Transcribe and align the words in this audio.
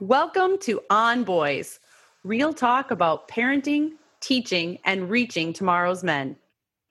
Welcome 0.00 0.58
to 0.60 0.80
On 0.90 1.24
Boys, 1.24 1.80
real 2.22 2.54
talk 2.54 2.92
about 2.92 3.28
parenting, 3.28 3.94
teaching, 4.20 4.78
and 4.84 5.10
reaching 5.10 5.52
tomorrow's 5.52 6.04
men. 6.04 6.36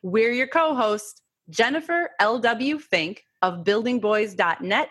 We're 0.02 0.34
your 0.34 0.48
co 0.48 0.76
hosts, 0.76 1.22
Jennifer 1.50 2.12
L.W. 2.20 2.80
Fink 2.80 3.24
of 3.42 3.64
buildingboys.net 3.64 4.90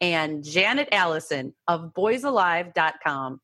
and 0.00 0.42
Janet 0.42 0.88
Allison 0.90 1.54
of 1.68 1.92
boysalive.com. 1.96 3.40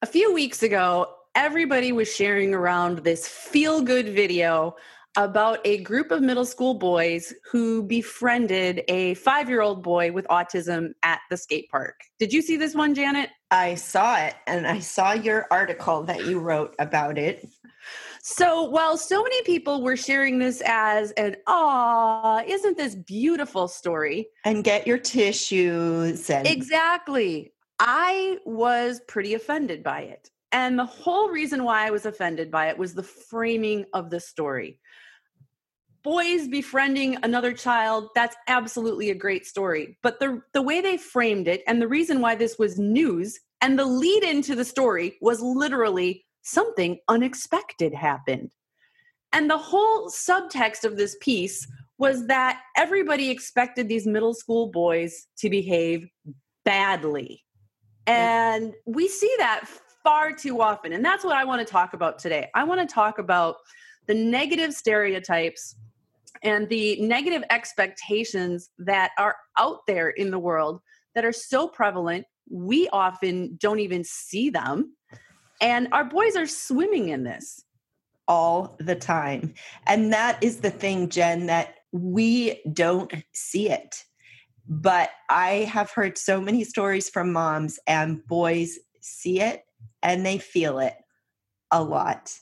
A 0.00 0.06
few 0.06 0.32
weeks 0.32 0.62
ago, 0.62 1.08
everybody 1.34 1.90
was 1.90 2.14
sharing 2.14 2.54
around 2.54 2.98
this 2.98 3.26
feel 3.26 3.82
good 3.82 4.08
video 4.08 4.76
about 5.16 5.58
a 5.64 5.78
group 5.78 6.10
of 6.10 6.22
middle 6.22 6.44
school 6.44 6.74
boys 6.74 7.32
who 7.50 7.82
befriended 7.82 8.82
a 8.88 9.14
five 9.14 9.48
year 9.48 9.60
old 9.60 9.82
boy 9.82 10.12
with 10.12 10.26
autism 10.28 10.92
at 11.02 11.20
the 11.30 11.36
skate 11.36 11.68
park. 11.70 12.00
Did 12.18 12.32
you 12.32 12.42
see 12.42 12.56
this 12.56 12.74
one, 12.74 12.94
Janet? 12.94 13.30
I 13.50 13.74
saw 13.74 14.18
it 14.18 14.34
and 14.46 14.66
I 14.66 14.78
saw 14.78 15.12
your 15.12 15.46
article 15.50 16.04
that 16.04 16.26
you 16.26 16.38
wrote 16.38 16.74
about 16.78 17.18
it. 17.18 17.46
So, 18.22 18.64
while 18.64 18.98
so 18.98 19.22
many 19.22 19.42
people 19.42 19.82
were 19.82 19.96
sharing 19.96 20.38
this 20.38 20.60
as 20.66 21.12
an, 21.12 21.36
ah, 21.46 22.42
isn't 22.46 22.76
this 22.76 22.94
beautiful 22.94 23.68
story? 23.68 24.28
And 24.44 24.62
get 24.62 24.86
your 24.86 24.98
tissues 24.98 26.28
and 26.28 26.46
Exactly. 26.46 27.52
I 27.78 28.38
was 28.44 29.00
pretty 29.08 29.34
offended 29.34 29.82
by 29.82 30.02
it. 30.02 30.30
And 30.52 30.78
the 30.78 30.84
whole 30.84 31.28
reason 31.28 31.64
why 31.64 31.86
I 31.86 31.90
was 31.90 32.06
offended 32.06 32.50
by 32.50 32.68
it 32.68 32.78
was 32.78 32.94
the 32.94 33.02
framing 33.02 33.84
of 33.92 34.10
the 34.10 34.20
story. 34.20 34.80
Boys 36.08 36.48
befriending 36.48 37.18
another 37.22 37.52
child, 37.52 38.08
that's 38.14 38.34
absolutely 38.46 39.10
a 39.10 39.14
great 39.14 39.44
story. 39.44 39.98
But 40.02 40.20
the, 40.20 40.40
the 40.54 40.62
way 40.62 40.80
they 40.80 40.96
framed 40.96 41.46
it, 41.48 41.62
and 41.66 41.82
the 41.82 41.86
reason 41.86 42.22
why 42.22 42.34
this 42.34 42.58
was 42.58 42.78
news, 42.78 43.38
and 43.60 43.78
the 43.78 43.84
lead 43.84 44.22
into 44.22 44.54
the 44.54 44.64
story 44.64 45.18
was 45.20 45.42
literally 45.42 46.24
something 46.40 46.98
unexpected 47.08 47.92
happened. 47.92 48.52
And 49.34 49.50
the 49.50 49.58
whole 49.58 50.08
subtext 50.08 50.84
of 50.84 50.96
this 50.96 51.14
piece 51.20 51.70
was 51.98 52.26
that 52.28 52.62
everybody 52.74 53.28
expected 53.28 53.86
these 53.86 54.06
middle 54.06 54.32
school 54.32 54.70
boys 54.70 55.26
to 55.40 55.50
behave 55.50 56.08
badly. 56.64 57.44
And 58.06 58.72
we 58.86 59.08
see 59.08 59.34
that 59.36 59.68
far 60.02 60.32
too 60.32 60.62
often. 60.62 60.94
And 60.94 61.04
that's 61.04 61.22
what 61.22 61.36
I 61.36 61.44
want 61.44 61.60
to 61.60 61.70
talk 61.70 61.92
about 61.92 62.18
today. 62.18 62.48
I 62.54 62.64
want 62.64 62.80
to 62.80 62.94
talk 62.94 63.18
about 63.18 63.56
the 64.06 64.14
negative 64.14 64.72
stereotypes 64.72 65.76
and 66.42 66.68
the 66.68 67.00
negative 67.00 67.42
expectations 67.50 68.70
that 68.78 69.10
are 69.18 69.36
out 69.58 69.80
there 69.86 70.10
in 70.10 70.30
the 70.30 70.38
world 70.38 70.80
that 71.14 71.24
are 71.24 71.32
so 71.32 71.68
prevalent. 71.68 72.26
We 72.50 72.88
often 72.88 73.56
don't 73.60 73.80
even 73.80 74.04
see 74.04 74.50
them. 74.50 74.94
And 75.60 75.88
our 75.92 76.04
boys 76.04 76.36
are 76.36 76.46
swimming 76.46 77.08
in 77.08 77.24
this. 77.24 77.64
all 78.28 78.76
the 78.78 78.94
time. 78.94 79.54
And 79.86 80.12
that 80.12 80.42
is 80.42 80.58
the 80.60 80.70
thing, 80.70 81.08
Jen, 81.08 81.46
that 81.46 81.76
we 81.92 82.62
don't 82.72 83.12
see 83.32 83.70
it. 83.70 84.04
But 84.68 85.10
I 85.30 85.66
have 85.72 85.90
heard 85.90 86.18
so 86.18 86.40
many 86.40 86.62
stories 86.62 87.08
from 87.08 87.32
moms, 87.32 87.78
and 87.86 88.24
boys 88.26 88.78
see 89.00 89.40
it 89.40 89.62
and 90.02 90.26
they 90.26 90.36
feel 90.38 90.78
it 90.78 90.94
a 91.70 91.82
lot. 91.82 92.34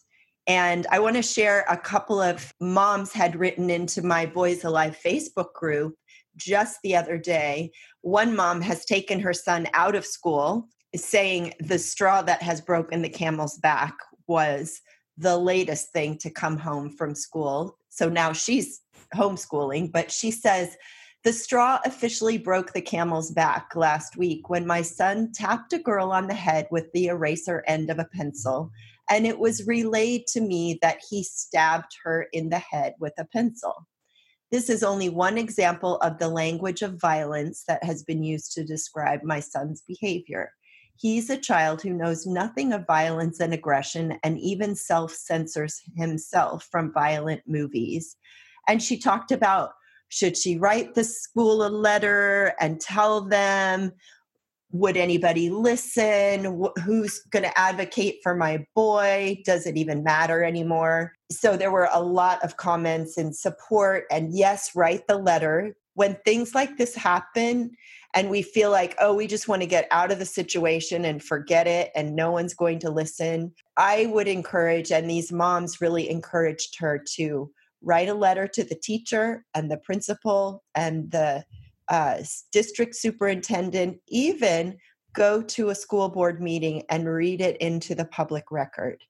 And 0.47 0.87
I 0.91 1.01
want 1.01 1.17
to 1.17 1.23
share 1.23 1.65
a 1.69 1.77
couple 1.77 2.21
of 2.21 2.53
moms 2.61 3.13
had 3.13 3.37
written 3.37 3.69
into 3.69 4.03
my 4.03 4.27
Boys 4.27 4.63
Alive 4.63 4.99
Facebook 5.05 5.53
group 5.55 5.97
just 6.37 6.79
the 6.83 6.95
other 6.95 7.19
day. 7.19 7.73
One 8.03 8.37
mom 8.37 8.61
has 8.61 8.85
taken 8.85 9.19
her 9.21 9.33
son 9.33 9.67
out 9.75 9.95
of 9.95 10.07
school, 10.07 10.69
saying 10.95 11.55
the 11.59 11.79
straw 11.79 12.23
that 12.23 12.43
has 12.43 12.61
broken 12.61 13.03
the 13.03 13.09
camel's 13.09 13.59
back 13.59 13.97
was 14.29 14.81
the 15.19 15.37
latest 15.37 15.93
thing 15.93 16.19
to 16.19 16.31
come 16.31 16.59
home 16.59 16.91
from 16.91 17.15
school. 17.15 17.79
So 17.89 18.09
now 18.09 18.33
she's 18.33 18.81
homeschooling, 19.15 19.91
but 19.91 20.13
she 20.13 20.31
says, 20.31 20.77
the 21.25 21.33
straw 21.33 21.81
officially 21.85 22.39
broke 22.39 22.73
the 22.73 22.81
camel's 22.81 23.33
back 23.33 23.75
last 23.75 24.17
week 24.17 24.49
when 24.49 24.65
my 24.65 24.83
son 24.83 25.33
tapped 25.33 25.73
a 25.73 25.79
girl 25.79 26.13
on 26.13 26.29
the 26.29 26.35
head 26.35 26.69
with 26.71 26.93
the 26.93 27.07
eraser 27.07 27.65
end 27.67 27.91
of 27.91 27.99
a 27.99 28.05
pencil, 28.05 28.71
and 29.11 29.27
it 29.27 29.39
was 29.39 29.67
relayed 29.67 30.27
to 30.29 30.41
me 30.41 30.79
that 30.83 30.99
he 31.09 31.23
stabbed 31.23 31.93
her 32.05 32.27
in 32.33 32.49
the 32.49 32.59
head 32.59 32.95
with 32.99 33.13
a 33.19 33.25
pencil. 33.25 33.87
This 34.53 34.71
is 34.71 34.83
only 34.83 35.09
one 35.09 35.39
example 35.39 35.97
of 35.99 36.19
the 36.19 36.29
language 36.29 36.83
of 36.83 37.01
violence 37.01 37.65
that 37.67 37.83
has 37.83 38.03
been 38.05 38.23
used 38.23 38.53
to 38.53 38.65
describe 38.65 39.23
my 39.23 39.41
son's 39.41 39.83
behavior. 39.87 40.53
He's 40.97 41.29
a 41.31 41.37
child 41.37 41.83
who 41.83 41.93
knows 41.93 42.27
nothing 42.27 42.73
of 42.73 42.87
violence 42.87 43.41
and 43.41 43.53
aggression 43.53 44.19
and 44.23 44.39
even 44.39 44.75
self 44.75 45.13
censors 45.13 45.81
himself 45.97 46.67
from 46.71 46.93
violent 46.93 47.43
movies. 47.47 48.17
And 48.69 48.83
she 48.83 48.99
talked 48.99 49.31
about 49.31 49.73
should 50.09 50.37
she 50.37 50.57
write 50.57 50.95
the 50.95 51.05
school 51.05 51.67
a 51.67 51.69
letter 51.69 52.55
and 52.61 52.81
tell 52.81 53.23
them? 53.23 53.93
Would 54.73 54.97
anybody 54.97 55.51
listen? 55.51 56.61
Wh- 56.61 56.81
Who's 56.81 57.21
going 57.31 57.45
to 57.45 57.59
advocate 57.59 58.19
for 58.23 58.35
my 58.35 58.67
boy? 58.75 59.43
Does 59.45 59.67
it 59.67 59.77
even 59.77 60.03
matter 60.03 60.43
anymore? 60.43 61.13
So 61.31 61.57
there 61.57 61.71
were 61.71 61.89
a 61.93 62.03
lot 62.03 62.43
of 62.45 62.57
comments 62.57 63.17
in 63.17 63.33
support. 63.33 64.05
And 64.11 64.37
yes, 64.37 64.73
write 64.75 65.07
the 65.07 65.19
letter. 65.19 65.77
When 65.95 66.17
things 66.25 66.55
like 66.55 66.77
this 66.77 66.95
happen, 66.95 67.71
and 68.13 68.31
we 68.31 68.43
feel 68.43 68.71
like, 68.71 68.97
oh, 69.01 69.15
we 69.15 69.27
just 69.27 69.47
want 69.47 69.63
to 69.63 69.69
get 69.69 69.87
out 69.91 70.11
of 70.11 70.19
the 70.19 70.25
situation 70.25 71.05
and 71.05 71.23
forget 71.23 71.67
it, 71.67 71.91
and 71.95 72.17
no 72.17 72.31
one's 72.31 72.55
going 72.55 72.79
to 72.81 72.91
listen. 72.91 73.53
I 73.77 74.07
would 74.07 74.27
encourage, 74.27 74.91
and 74.91 75.09
these 75.09 75.33
moms 75.33 75.81
really 75.81 76.09
encouraged 76.09 76.79
her 76.79 77.03
to 77.17 77.51
write 77.83 78.09
a 78.09 78.15
letter 78.15 78.49
to 78.49 78.65
the 78.65 78.75
teacher 78.75 79.45
and 79.55 79.71
the 79.71 79.77
principal 79.79 80.65
and 80.75 81.11
the 81.11 81.45
uh, 81.89 82.19
district 82.53 82.95
superintendent, 82.95 83.99
even 84.09 84.77
go 85.15 85.43
to 85.43 85.71
a 85.71 85.75
school 85.75 86.09
board 86.09 86.43
meeting 86.43 86.83
and 86.91 87.09
read 87.09 87.41
it 87.41 87.57
into 87.59 87.95
the 87.95 88.05
public 88.05 88.51
record. 88.51 89.03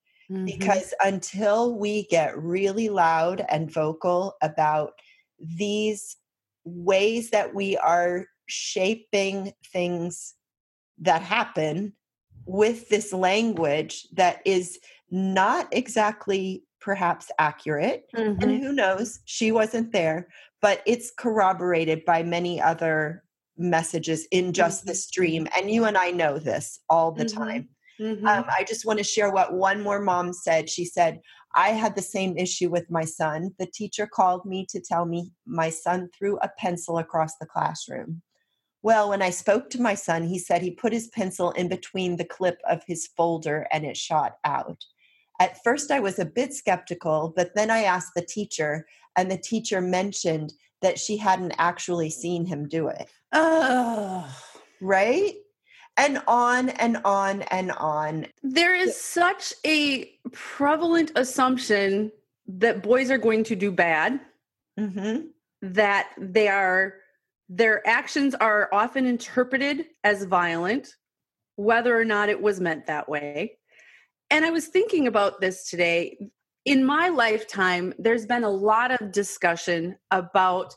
Because 0.45 0.93
until 1.05 1.79
we 1.79 2.05
get 2.07 2.37
really 2.37 2.89
loud 2.89 3.45
and 3.49 3.71
vocal 3.71 4.35
about 4.43 4.93
these 5.39 6.17
ways 6.65 7.31
that 7.31 7.55
we 7.55 7.77
are 7.77 8.27
shaping 8.47 9.53
things 9.73 10.35
that 10.99 11.23
happen 11.23 11.93
with 12.45 12.89
this 12.89 13.13
language 13.13 14.07
that 14.13 14.41
is 14.45 14.79
not 15.11 15.69
exactly 15.73 16.65
perhaps 16.87 17.33
accurate 17.41 18.05
Mhm. 18.15 18.41
and 18.41 18.63
who 18.63 18.73
knows 18.73 19.19
she 19.25 19.51
wasn't 19.51 19.91
there 19.91 20.29
but 20.63 20.83
it's 20.87 21.11
corroborated 21.11 22.05
by 22.05 22.23
many 22.23 22.61
other 22.61 23.25
messages 23.59 24.25
in 24.31 24.53
just 24.53 24.87
the 24.87 24.93
Mhm. 24.93 24.97
stream 25.09 25.49
and 25.57 25.69
you 25.69 25.85
and 25.85 25.99
i 25.99 26.13
know 26.13 26.39
this 26.39 26.79
all 26.89 27.11
the 27.11 27.25
Mhm. 27.25 27.35
time 27.35 27.69
Mhm. 27.99 28.25
um, 28.29 28.45
i 28.57 28.63
just 28.63 28.87
want 28.87 29.01
to 29.01 29.13
share 29.15 29.33
what 29.33 29.53
one 29.53 29.83
more 29.83 30.01
mom 30.01 30.33
said 30.33 30.71
she 30.71 30.85
said 30.85 31.21
i 31.57 31.71
had 31.71 31.97
the 31.97 32.11
same 32.17 32.39
issue 32.39 32.71
with 32.71 32.89
my 32.89 33.05
son 33.05 33.51
the 33.59 33.67
teacher 33.67 34.07
called 34.07 34.45
me 34.47 34.65
to 34.69 34.81
tell 34.81 35.07
me 35.07 35.33
my 35.45 35.71
son 35.71 36.09
threw 36.17 36.39
a 36.39 36.51
pencil 36.57 36.99
across 36.99 37.37
the 37.39 37.47
classroom 37.55 38.23
well 38.83 39.09
when 39.09 39.23
i 39.23 39.31
spoke 39.31 39.71
to 39.71 39.83
my 39.83 39.97
son 39.97 40.23
he 40.23 40.39
said 40.39 40.63
he 40.63 40.71
put 40.71 40.93
his 40.93 41.09
pencil 41.09 41.51
in 41.61 41.67
between 41.69 42.15
the 42.17 42.31
clip 42.37 42.59
of 42.75 42.81
his 42.87 43.09
folder 43.17 43.67
and 43.73 43.85
it 43.85 43.97
shot 43.97 44.37
out 44.45 44.85
at 45.41 45.63
first, 45.63 45.91
I 45.91 46.01
was 46.01 46.19
a 46.19 46.25
bit 46.25 46.55
skeptical, 46.55 47.33
but 47.37 47.55
then 47.55 47.71
I 47.71 47.83
asked 47.83 48.13
the 48.15 48.25
teacher, 48.25 48.87
and 49.17 49.31
the 49.31 49.39
teacher 49.39 49.81
mentioned 49.81 50.53
that 50.83 50.99
she 50.99 51.17
hadn't 51.17 51.55
actually 51.59 52.11
seen 52.11 52.47
him 52.47 52.69
do 52.69 52.89
it. 52.89 53.09
Ugh. 53.33 54.29
Right? 54.81 55.35
And 55.97 56.23
on 56.27 56.69
and 56.69 56.99
on 57.05 57.43
and 57.43 57.73
on. 57.73 58.27
There 58.43 58.75
is 58.75 59.01
such 59.01 59.55
a 59.65 60.11
prevalent 60.33 61.13
assumption 61.17 62.13
that 62.49 62.83
boys 62.83 63.11
are 63.11 63.19
going 63.19 63.45
to 63.45 63.57
do 63.57 63.73
bad 63.73 64.21
hmm 64.79 65.21
that 65.63 66.11
they 66.19 66.49
are 66.49 66.95
their 67.49 67.87
actions 67.89 68.35
are 68.35 68.69
often 68.73 69.07
interpreted 69.07 69.87
as 70.05 70.25
violent 70.25 70.95
whether 71.57 71.99
or 71.99 72.05
not 72.05 72.29
it 72.29 72.41
was 72.41 72.61
meant 72.61 72.87
that 72.87 73.09
way 73.09 73.57
and 74.31 74.45
i 74.45 74.51
was 74.51 74.69
thinking 74.69 75.07
about 75.07 75.41
this 75.41 75.69
today. 75.69 76.17
In 76.65 76.85
my 76.85 77.09
lifetime 77.09 77.95
there's 77.99 78.27
been 78.27 78.45
a 78.45 78.51
lot 78.51 78.91
of 78.91 79.13
discussion 79.13 79.97
about 80.11 80.75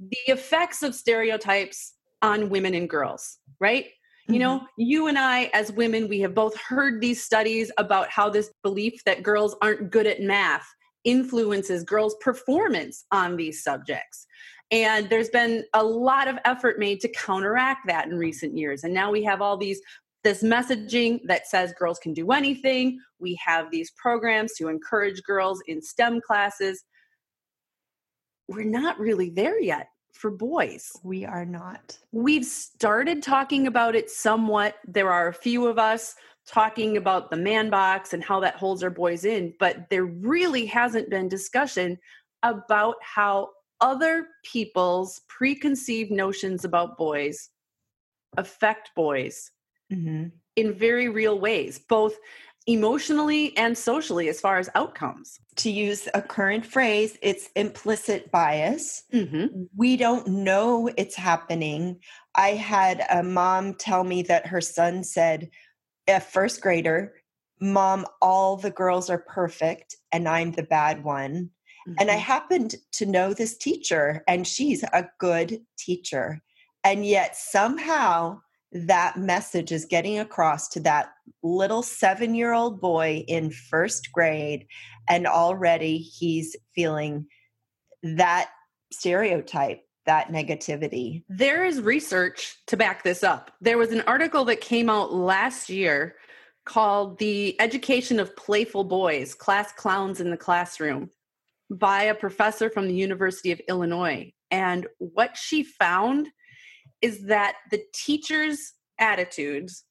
the 0.00 0.18
effects 0.26 0.82
of 0.82 0.94
stereotypes 0.94 1.94
on 2.22 2.48
women 2.50 2.74
and 2.74 2.88
girls 2.88 3.38
right? 3.60 3.86
You 4.28 4.38
know 4.38 4.58
mm-hmm. 4.58 4.66
you 4.76 5.08
and 5.08 5.18
i 5.18 5.50
as 5.52 5.72
women 5.72 6.08
we 6.08 6.20
have 6.20 6.34
both 6.34 6.56
heard 6.56 7.00
these 7.00 7.22
studies 7.22 7.72
about 7.78 8.08
how 8.10 8.30
this 8.30 8.52
belief 8.62 9.02
that 9.04 9.22
girls 9.22 9.56
aren't 9.60 9.90
good 9.90 10.06
at 10.06 10.20
math 10.20 10.66
influences 11.04 11.84
girls 11.84 12.14
performance 12.20 13.04
on 13.10 13.36
these 13.36 13.62
subjects. 13.62 14.26
And 14.70 15.10
there's 15.10 15.28
been 15.28 15.64
a 15.74 15.84
lot 15.84 16.28
of 16.28 16.38
effort 16.44 16.78
made 16.78 17.00
to 17.00 17.08
counteract 17.08 17.86
that 17.88 18.06
in 18.06 18.16
recent 18.16 18.56
years. 18.56 18.84
And 18.84 18.94
now 18.94 19.10
we 19.10 19.22
have 19.24 19.42
all 19.42 19.58
these 19.58 19.80
this 20.24 20.42
messaging 20.42 21.20
that 21.24 21.46
says 21.46 21.74
girls 21.78 21.98
can 21.98 22.12
do 22.14 22.30
anything 22.32 22.98
we 23.18 23.38
have 23.44 23.70
these 23.70 23.90
programs 23.92 24.52
to 24.54 24.68
encourage 24.68 25.22
girls 25.22 25.62
in 25.66 25.82
stem 25.82 26.20
classes 26.20 26.84
we're 28.48 28.64
not 28.64 28.98
really 28.98 29.30
there 29.30 29.60
yet 29.60 29.88
for 30.12 30.30
boys. 30.30 30.92
We 31.02 31.24
are 31.24 31.44
not. 31.44 31.98
We've 32.12 32.44
started 32.44 33.22
talking 33.22 33.66
about 33.66 33.94
it 33.94 34.10
somewhat. 34.10 34.76
There 34.86 35.10
are 35.10 35.28
a 35.28 35.34
few 35.34 35.66
of 35.66 35.78
us 35.78 36.14
talking 36.46 36.96
about 36.96 37.30
the 37.30 37.36
man 37.36 37.70
box 37.70 38.12
and 38.12 38.22
how 38.22 38.40
that 38.40 38.56
holds 38.56 38.82
our 38.82 38.90
boys 38.90 39.24
in, 39.24 39.54
but 39.58 39.88
there 39.90 40.04
really 40.04 40.66
hasn't 40.66 41.08
been 41.10 41.28
discussion 41.28 41.98
about 42.42 42.96
how 43.00 43.50
other 43.80 44.28
people's 44.44 45.20
preconceived 45.28 46.10
notions 46.10 46.64
about 46.64 46.96
boys 46.96 47.50
affect 48.36 48.90
boys 48.94 49.50
mm-hmm. 49.92 50.24
in 50.56 50.74
very 50.74 51.08
real 51.08 51.38
ways, 51.38 51.78
both 51.78 52.14
emotionally 52.66 53.56
and 53.56 53.76
socially 53.76 54.28
as 54.28 54.40
far 54.40 54.58
as 54.58 54.70
outcomes. 54.74 55.40
To 55.56 55.70
use 55.70 56.08
a 56.14 56.22
current 56.22 56.64
phrase, 56.64 57.18
it's 57.20 57.48
implicit 57.56 58.30
bias. 58.30 59.02
Mm-hmm. 59.12 59.64
We 59.76 59.96
don't 59.96 60.26
know 60.28 60.88
it's 60.96 61.16
happening. 61.16 61.98
I 62.36 62.50
had 62.50 63.04
a 63.10 63.22
mom 63.22 63.74
tell 63.74 64.04
me 64.04 64.22
that 64.22 64.46
her 64.46 64.60
son 64.60 65.04
said, 65.04 65.50
a 66.08 66.20
first 66.20 66.60
grader, 66.60 67.14
Mom, 67.60 68.04
all 68.20 68.56
the 68.56 68.72
girls 68.72 69.08
are 69.08 69.24
perfect 69.28 69.96
and 70.10 70.28
I'm 70.28 70.50
the 70.50 70.64
bad 70.64 71.04
one. 71.04 71.50
Mm-hmm. 71.88 71.94
And 72.00 72.10
I 72.10 72.14
mm-hmm. 72.14 72.22
happened 72.22 72.74
to 72.92 73.06
know 73.06 73.32
this 73.32 73.56
teacher, 73.56 74.22
and 74.28 74.46
she's 74.46 74.82
a 74.82 75.08
good 75.18 75.60
teacher. 75.78 76.40
And 76.84 77.06
yet, 77.06 77.36
somehow, 77.36 78.40
that 78.72 79.18
message 79.18 79.70
is 79.70 79.84
getting 79.84 80.18
across 80.18 80.68
to 80.68 80.80
that 80.80 81.10
little 81.42 81.82
seven 81.82 82.34
year 82.34 82.52
old 82.52 82.80
boy 82.80 83.24
in 83.28 83.50
first 83.50 84.10
grade, 84.12 84.66
and 85.08 85.26
already 85.26 85.98
he's 85.98 86.56
feeling 86.74 87.26
that 88.02 88.50
stereotype, 88.90 89.82
that 90.06 90.28
negativity. 90.28 91.22
There 91.28 91.64
is 91.64 91.80
research 91.80 92.56
to 92.68 92.76
back 92.76 93.02
this 93.02 93.22
up. 93.22 93.50
There 93.60 93.78
was 93.78 93.92
an 93.92 94.02
article 94.02 94.44
that 94.46 94.60
came 94.60 94.88
out 94.88 95.12
last 95.12 95.68
year 95.68 96.16
called 96.64 97.18
The 97.18 97.60
Education 97.60 98.20
of 98.20 98.36
Playful 98.36 98.84
Boys 98.84 99.34
Class 99.34 99.72
Clowns 99.72 100.20
in 100.20 100.30
the 100.30 100.36
Classroom 100.36 101.10
by 101.70 102.04
a 102.04 102.14
professor 102.14 102.70
from 102.70 102.86
the 102.86 102.94
University 102.94 103.52
of 103.52 103.60
Illinois. 103.68 104.32
And 104.50 104.86
what 104.98 105.36
she 105.36 105.62
found 105.62 106.28
is 107.02 107.24
that 107.26 107.56
the 107.70 107.82
teachers' 107.92 108.72
attitudes 108.98 109.84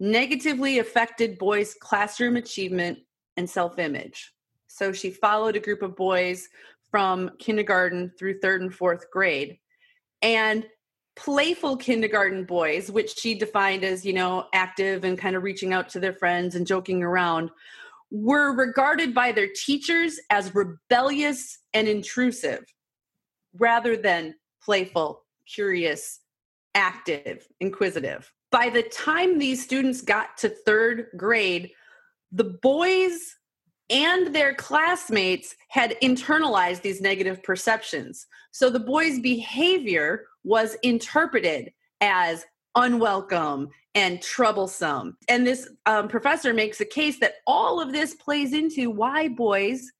negatively 0.00 0.78
affected 0.78 1.38
boys' 1.38 1.74
classroom 1.74 2.36
achievement 2.36 2.98
and 3.36 3.48
self 3.48 3.78
image. 3.78 4.32
So 4.68 4.92
she 4.92 5.10
followed 5.10 5.56
a 5.56 5.60
group 5.60 5.82
of 5.82 5.96
boys 5.96 6.48
from 6.90 7.30
kindergarten 7.38 8.12
through 8.18 8.38
third 8.38 8.62
and 8.62 8.74
fourth 8.74 9.10
grade. 9.10 9.58
And 10.22 10.66
playful 11.16 11.76
kindergarten 11.76 12.44
boys, 12.44 12.90
which 12.90 13.18
she 13.18 13.34
defined 13.34 13.84
as, 13.84 14.04
you 14.04 14.12
know, 14.12 14.46
active 14.54 15.04
and 15.04 15.18
kind 15.18 15.36
of 15.36 15.42
reaching 15.42 15.72
out 15.72 15.88
to 15.90 16.00
their 16.00 16.14
friends 16.14 16.54
and 16.54 16.66
joking 16.66 17.02
around, 17.02 17.50
were 18.10 18.54
regarded 18.54 19.14
by 19.14 19.32
their 19.32 19.48
teachers 19.54 20.18
as 20.30 20.54
rebellious 20.54 21.58
and 21.74 21.88
intrusive 21.88 22.64
rather 23.54 23.96
than 23.96 24.34
playful, 24.62 25.24
curious, 25.46 26.20
active, 26.74 27.46
inquisitive. 27.60 28.32
By 28.50 28.68
the 28.70 28.82
time 28.82 29.38
these 29.38 29.62
students 29.62 30.02
got 30.02 30.36
to 30.38 30.48
third 30.48 31.06
grade, 31.16 31.70
the 32.30 32.58
boys 32.62 33.36
and 33.90 34.34
their 34.34 34.54
classmates 34.54 35.54
had 35.68 35.96
internalized 36.02 36.82
these 36.82 37.00
negative 37.00 37.42
perceptions. 37.42 38.26
So 38.50 38.70
the 38.70 38.80
boys' 38.80 39.20
behavior 39.20 40.26
was 40.44 40.76
interpreted 40.82 41.72
as 42.00 42.44
unwelcome 42.74 43.68
and 43.94 44.22
troublesome. 44.22 45.18
And 45.28 45.46
this 45.46 45.68
um, 45.84 46.08
professor 46.08 46.54
makes 46.54 46.80
a 46.80 46.86
case 46.86 47.18
that 47.20 47.34
all 47.46 47.80
of 47.80 47.92
this 47.92 48.14
plays 48.14 48.54
into 48.54 48.90
why 48.90 49.28
boys 49.28 49.92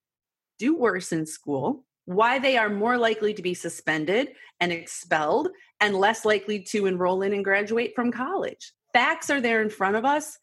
do 0.58 0.76
worse 0.76 1.12
in 1.12 1.26
school 1.26 1.84
why 2.04 2.38
they 2.38 2.56
are 2.56 2.68
more 2.68 2.98
likely 2.98 3.32
to 3.34 3.42
be 3.42 3.54
suspended 3.54 4.28
and 4.60 4.72
expelled 4.72 5.48
and 5.82 5.96
less 5.96 6.24
likely 6.24 6.60
to 6.60 6.86
enroll 6.86 7.22
in 7.22 7.34
and 7.34 7.44
graduate 7.44 7.92
from 7.94 8.12
college. 8.12 8.72
Facts 8.92 9.28
are 9.30 9.40
there 9.40 9.60
in 9.60 9.68
front 9.68 9.96
of 9.96 10.04
us. 10.04 10.38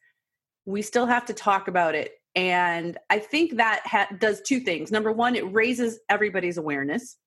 We 0.65 0.81
still 0.81 1.05
have 1.05 1.25
to 1.27 1.33
talk 1.33 1.67
about 1.67 1.95
it. 1.95 2.11
And 2.35 2.97
I 3.09 3.19
think 3.19 3.55
that 3.57 3.81
ha- 3.85 4.09
does 4.19 4.41
two 4.41 4.59
things. 4.59 4.91
Number 4.91 5.11
one, 5.11 5.35
it 5.35 5.51
raises 5.51 5.99
everybody's 6.09 6.57
awareness. 6.57 7.17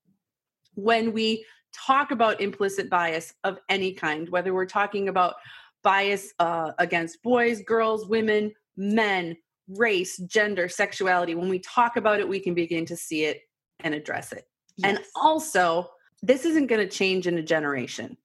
When 0.75 1.11
we 1.11 1.43
talk 1.73 2.11
about 2.11 2.39
implicit 2.39 2.89
bias 2.89 3.33
of 3.43 3.57
any 3.67 3.93
kind, 3.93 4.29
whether 4.29 4.53
we're 4.53 4.65
talking 4.67 5.09
about 5.09 5.35
bias 5.83 6.33
uh, 6.39 6.71
against 6.77 7.21
boys, 7.23 7.61
girls, 7.63 8.07
women, 8.07 8.53
men, 8.77 9.35
race, 9.67 10.17
gender, 10.17 10.69
sexuality, 10.69 11.33
when 11.35 11.49
we 11.49 11.59
talk 11.59 11.97
about 11.97 12.19
it, 12.19 12.29
we 12.29 12.39
can 12.39 12.53
begin 12.53 12.85
to 12.85 12.95
see 12.95 13.25
it 13.25 13.41
and 13.79 13.93
address 13.95 14.31
it. 14.31 14.45
Yes. 14.77 14.89
And 14.89 15.05
also, 15.15 15.89
this 16.23 16.45
isn't 16.45 16.67
going 16.67 16.81
to 16.81 16.91
change 16.91 17.27
in 17.27 17.37
a 17.37 17.43
generation. 17.43 18.17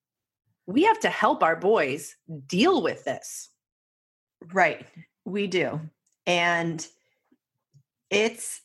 We 0.66 0.84
have 0.84 1.00
to 1.00 1.10
help 1.10 1.42
our 1.42 1.56
boys 1.56 2.14
deal 2.46 2.80
with 2.80 3.04
this. 3.04 3.50
Right. 4.52 4.86
We 5.24 5.48
do. 5.48 5.80
And 6.26 6.86
it's 8.08 8.62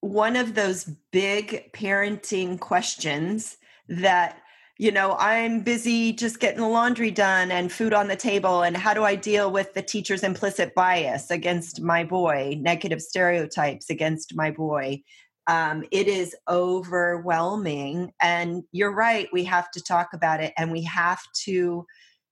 one 0.00 0.34
of 0.34 0.54
those 0.54 0.90
big 1.12 1.72
parenting 1.72 2.58
questions 2.58 3.58
that 3.88 4.40
you 4.78 4.90
know, 4.90 5.14
I'm 5.18 5.60
busy 5.60 6.10
just 6.14 6.40
getting 6.40 6.62
the 6.62 6.66
laundry 6.66 7.10
done 7.10 7.50
and 7.50 7.70
food 7.70 7.92
on 7.92 8.08
the 8.08 8.16
table. 8.16 8.62
And 8.62 8.74
how 8.74 8.94
do 8.94 9.04
I 9.04 9.14
deal 9.14 9.50
with 9.50 9.74
the 9.74 9.82
teacher's 9.82 10.22
implicit 10.22 10.74
bias 10.74 11.30
against 11.30 11.82
my 11.82 12.02
boy, 12.02 12.56
negative 12.58 13.02
stereotypes 13.02 13.90
against 13.90 14.34
my 14.34 14.50
boy? 14.50 15.02
Um, 15.50 15.84
it 15.90 16.06
is 16.06 16.36
overwhelming. 16.48 18.12
And 18.22 18.62
you're 18.70 18.94
right, 18.94 19.26
we 19.32 19.42
have 19.44 19.68
to 19.72 19.82
talk 19.82 20.10
about 20.14 20.40
it 20.40 20.54
and 20.56 20.70
we 20.70 20.84
have 20.84 21.20
to 21.44 21.84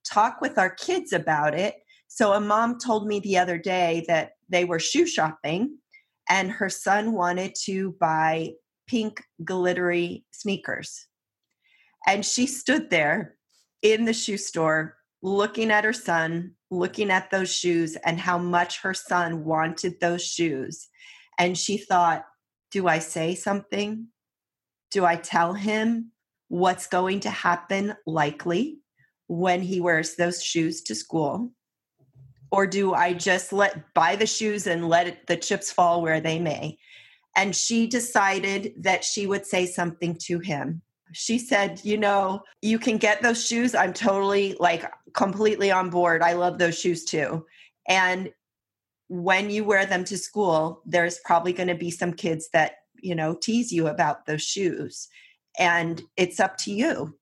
talk 0.09 0.41
with 0.41 0.57
our 0.57 0.71
kids 0.71 1.13
about 1.13 1.53
it. 1.53 1.75
So, 2.07 2.33
a 2.33 2.41
mom 2.41 2.79
told 2.79 3.09
me 3.09 3.19
the 3.19 3.37
other 3.37 3.59
day 3.59 4.05
that 4.07 4.31
they 4.49 4.65
were 4.65 4.79
shoe 4.79 5.05
shopping 5.05 5.79
and 6.31 6.53
her 6.53 6.69
son 6.69 7.13
wanted 7.13 7.57
to 7.65 7.97
buy 8.01 8.53
pink 8.87 9.21
glittery 9.45 10.25
sneakers. 10.31 11.07
And 12.07 12.25
she 12.25 12.47
stood 12.47 12.89
there 12.89 13.35
in 13.83 14.05
the 14.05 14.13
shoe 14.13 14.39
store 14.39 14.95
looking 15.23 15.73
at 15.73 15.85
her 15.85 15.93
son, 15.93 16.53
looking 16.71 17.11
at 17.11 17.33
those 17.33 17.53
shoes 17.53 17.97
and 18.07 18.21
how 18.21 18.39
much 18.39 18.81
her 18.83 18.95
son 18.95 19.45
wanted 19.45 19.99
those 20.01 20.25
shoes. 20.25 20.87
And 21.37 21.59
she 21.59 21.79
thought, 21.79 22.25
do 22.71 22.87
I 22.87 22.99
say 22.99 23.35
something? 23.35 24.09
Do 24.91 25.05
I 25.05 25.17
tell 25.17 25.55
him 25.55 26.13
what's 26.49 26.87
going 26.87 27.21
to 27.21 27.31
happen 27.31 27.95
likely 28.07 28.79
when 29.27 29.61
he 29.63 29.81
wears 29.81 30.17
those 30.17 30.43
shoes 30.43 30.83
to 30.83 30.95
school? 30.95 31.53
Or 32.51 32.67
do 32.67 32.95
I 32.95 33.13
just 33.13 33.53
let 33.53 33.93
buy 33.93 34.17
the 34.17 34.27
shoes 34.27 34.67
and 34.67 34.89
let 34.89 35.07
it, 35.07 35.27
the 35.27 35.37
chips 35.37 35.71
fall 35.71 36.01
where 36.01 36.21
they 36.21 36.39
may? 36.39 36.79
And 37.37 37.55
she 37.55 37.87
decided 37.87 38.73
that 38.79 39.05
she 39.05 39.27
would 39.27 39.47
say 39.47 39.67
something 39.67 40.17
to 40.23 40.39
him. 40.39 40.83
She 41.13 41.39
said, 41.39 41.81
You 41.85 41.99
know, 41.99 42.43
you 42.63 42.79
can 42.79 42.97
get 42.97 43.23
those 43.23 43.47
shoes. 43.47 43.75
I'm 43.75 43.93
totally 43.93 44.57
like 44.59 44.91
completely 45.13 45.71
on 45.71 45.91
board. 45.91 46.23
I 46.23 46.33
love 46.33 46.59
those 46.59 46.79
shoes 46.79 47.05
too. 47.05 47.47
And 47.87 48.31
when 49.09 49.51
you 49.51 49.65
wear 49.65 49.87
them 49.87 50.05
to 50.05 50.19
school, 50.19 50.83
there's 50.87 51.19
probably 51.25 51.53
going 51.53 51.69
to 51.69 51.75
be 51.75 51.91
some 51.91 52.13
kids 52.13 52.49
that, 52.53 52.73
you 53.01 53.15
know, 53.15 53.35
tease 53.35 53.73
you 53.73 53.87
about 53.87 54.27
those 54.27 54.43
shoes. 54.43 55.09
and 55.59 56.03
it's 56.17 56.41
up 56.41 56.57
to 56.59 56.73
you. 56.73 57.17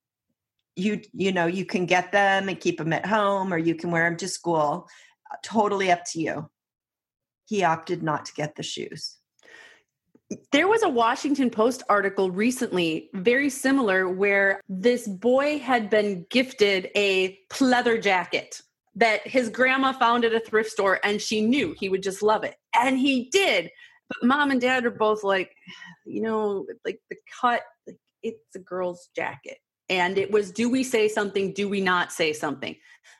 You 0.77 1.01
you 1.15 1.33
know 1.33 1.47
you 1.47 1.65
can 1.65 1.87
get 1.87 2.13
them 2.13 2.49
and 2.49 2.61
keep 2.61 2.77
them 2.79 2.93
at 2.93 3.07
home 3.07 3.53
or 3.53 3.59
you 3.59 3.75
can 3.75 3.91
wear 3.91 4.05
them 4.05 4.19
to 4.19 4.29
school 4.29 4.87
uh, 5.33 5.37
totally 5.43 5.91
up 5.91 6.05
to 6.13 6.21
you. 6.21 6.51
He 7.47 7.65
opted 7.65 8.03
not 8.03 8.27
to 8.27 8.35
get 8.35 8.57
the 8.57 8.63
shoes. 8.63 9.17
There 10.51 10.69
was 10.69 10.83
a 10.83 10.89
Washington 10.89 11.51
Post 11.51 11.85
article 11.89 12.31
recently, 12.31 13.09
very 13.15 13.49
similar, 13.49 14.09
where 14.09 14.61
this 14.69 15.07
boy 15.07 15.61
had 15.61 15.89
been 15.89 16.27
gifted 16.31 16.91
a 16.97 17.39
pleather 17.49 18.03
jacket 18.03 18.61
that 18.97 19.27
his 19.27 19.51
grandma 19.51 19.93
found 19.93 20.25
at 20.25 20.35
a 20.35 20.41
thrift 20.41 20.71
store 20.71 20.99
and 21.05 21.21
she 21.21 21.43
knew 21.43 21.75
he 21.79 21.89
would 21.89 22.03
just 22.03 22.23
love 22.23 22.45
it. 22.45 22.57
And 22.75 22.99
he 22.99 23.29
did. 23.31 23.71
But 24.09 24.27
mom 24.27 24.51
and 24.51 24.61
dad 24.61 24.87
are 24.87 24.91
both 24.91 25.23
like, 25.23 25.55
you 26.05 26.23
know, 26.23 26.67
like 26.85 27.01
the 27.11 27.17
cut, 27.41 27.63
like 27.87 27.99
it's 28.23 28.57
a 28.57 28.59
girl's 28.59 29.11
jacket. 29.15 29.59
And 29.89 30.19
it 30.19 30.33
was 30.33 30.51
do 30.51 30.69
we 30.69 30.83
say 30.83 31.09
something? 31.09 31.53
Do 31.53 31.69
we 31.69 31.81
not 31.81 32.11
say 32.11 32.33
something? 32.33 32.75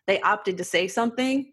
They 0.07 0.21
opted 0.21 0.57
to 0.59 0.65
say 0.65 0.89
something. 0.89 1.53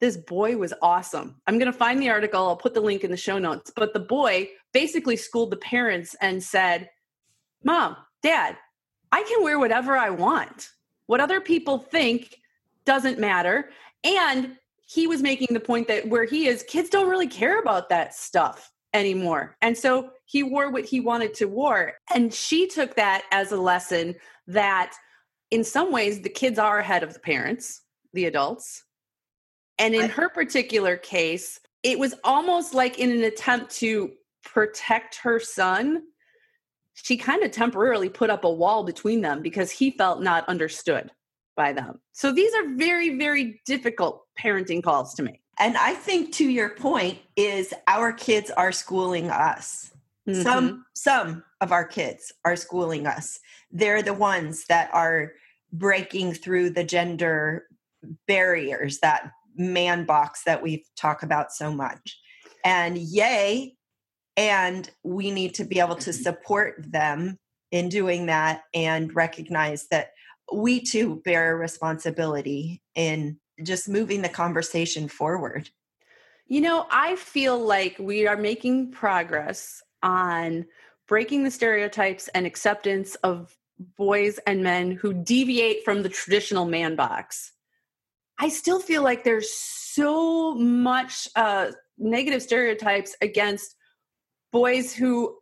This 0.00 0.16
boy 0.16 0.56
was 0.56 0.72
awesome. 0.80 1.40
I'm 1.46 1.58
going 1.58 1.70
to 1.70 1.76
find 1.76 2.00
the 2.00 2.10
article. 2.10 2.46
I'll 2.46 2.56
put 2.56 2.74
the 2.74 2.80
link 2.80 3.04
in 3.04 3.10
the 3.10 3.16
show 3.16 3.38
notes. 3.38 3.72
But 3.74 3.92
the 3.92 4.00
boy 4.00 4.48
basically 4.72 5.16
schooled 5.16 5.50
the 5.50 5.56
parents 5.56 6.14
and 6.20 6.42
said, 6.42 6.88
Mom, 7.64 7.96
Dad, 8.22 8.56
I 9.10 9.24
can 9.24 9.42
wear 9.42 9.58
whatever 9.58 9.96
I 9.96 10.10
want. 10.10 10.70
What 11.06 11.20
other 11.20 11.40
people 11.40 11.78
think 11.78 12.36
doesn't 12.88 13.18
matter. 13.18 13.68
And 14.02 14.56
he 14.86 15.06
was 15.06 15.20
making 15.20 15.48
the 15.52 15.60
point 15.60 15.88
that 15.88 16.08
where 16.08 16.24
he 16.24 16.46
is, 16.46 16.62
kids 16.62 16.88
don't 16.88 17.10
really 17.10 17.26
care 17.26 17.60
about 17.60 17.90
that 17.90 18.14
stuff 18.14 18.72
anymore. 18.94 19.58
And 19.60 19.76
so 19.76 20.08
he 20.24 20.42
wore 20.42 20.70
what 20.70 20.86
he 20.86 20.98
wanted 20.98 21.34
to 21.34 21.44
wear. 21.44 21.98
And 22.14 22.32
she 22.32 22.66
took 22.66 22.96
that 22.96 23.24
as 23.30 23.52
a 23.52 23.60
lesson 23.60 24.14
that 24.46 24.94
in 25.50 25.64
some 25.64 25.92
ways 25.92 26.22
the 26.22 26.30
kids 26.30 26.58
are 26.58 26.78
ahead 26.78 27.02
of 27.02 27.12
the 27.12 27.20
parents, 27.20 27.82
the 28.14 28.24
adults. 28.24 28.84
And 29.78 29.94
in 29.94 30.08
her 30.08 30.30
particular 30.30 30.96
case, 30.96 31.60
it 31.82 31.98
was 31.98 32.14
almost 32.24 32.72
like 32.72 32.98
in 32.98 33.10
an 33.10 33.22
attempt 33.22 33.70
to 33.76 34.12
protect 34.42 35.16
her 35.16 35.38
son, 35.38 36.04
she 36.94 37.18
kind 37.18 37.42
of 37.42 37.50
temporarily 37.50 38.08
put 38.08 38.30
up 38.30 38.44
a 38.44 38.50
wall 38.50 38.82
between 38.82 39.20
them 39.20 39.42
because 39.42 39.70
he 39.70 39.90
felt 39.90 40.22
not 40.22 40.48
understood 40.48 41.10
by 41.58 41.72
them. 41.72 42.00
So 42.12 42.32
these 42.32 42.54
are 42.54 42.74
very, 42.76 43.18
very 43.18 43.60
difficult 43.66 44.22
parenting 44.40 44.82
calls 44.82 45.12
to 45.14 45.22
make. 45.24 45.42
And 45.58 45.76
I 45.76 45.92
think 45.92 46.32
to 46.34 46.48
your 46.48 46.70
point 46.70 47.18
is 47.36 47.74
our 47.88 48.12
kids 48.12 48.50
are 48.52 48.70
schooling 48.70 49.28
us. 49.28 49.90
Mm-hmm. 50.26 50.42
Some 50.42 50.86
some 50.94 51.42
of 51.60 51.72
our 51.72 51.84
kids 51.84 52.32
are 52.44 52.54
schooling 52.54 53.06
us. 53.06 53.40
They're 53.72 54.02
the 54.02 54.14
ones 54.14 54.66
that 54.68 54.88
are 54.94 55.32
breaking 55.72 56.34
through 56.34 56.70
the 56.70 56.84
gender 56.84 57.66
barriers, 58.28 59.00
that 59.00 59.32
man 59.56 60.04
box 60.04 60.44
that 60.44 60.62
we 60.62 60.84
talk 60.96 61.24
about 61.24 61.52
so 61.52 61.72
much. 61.72 62.18
And 62.64 62.96
yay, 62.96 63.74
and 64.36 64.88
we 65.02 65.32
need 65.32 65.54
to 65.54 65.64
be 65.64 65.80
able 65.80 65.96
to 65.96 66.10
mm-hmm. 66.10 66.22
support 66.22 66.84
them 66.86 67.36
in 67.72 67.88
doing 67.88 68.26
that 68.26 68.62
and 68.72 69.14
recognize 69.14 69.88
that 69.88 70.12
we 70.52 70.80
too 70.80 71.16
bear 71.24 71.56
responsibility 71.56 72.82
in 72.94 73.38
just 73.62 73.88
moving 73.88 74.22
the 74.22 74.28
conversation 74.28 75.08
forward. 75.08 75.70
You 76.46 76.62
know, 76.62 76.86
I 76.90 77.16
feel 77.16 77.58
like 77.58 77.96
we 77.98 78.26
are 78.26 78.36
making 78.36 78.92
progress 78.92 79.82
on 80.02 80.66
breaking 81.06 81.44
the 81.44 81.50
stereotypes 81.50 82.28
and 82.28 82.46
acceptance 82.46 83.14
of 83.16 83.54
boys 83.96 84.38
and 84.46 84.62
men 84.62 84.92
who 84.92 85.12
deviate 85.12 85.84
from 85.84 86.02
the 86.02 86.08
traditional 86.08 86.64
man 86.64 86.96
box. 86.96 87.52
I 88.38 88.48
still 88.48 88.80
feel 88.80 89.02
like 89.02 89.24
there's 89.24 89.52
so 89.52 90.54
much 90.54 91.28
uh, 91.36 91.72
negative 91.98 92.42
stereotypes 92.42 93.16
against 93.20 93.74
boys 94.52 94.94
who 94.94 95.36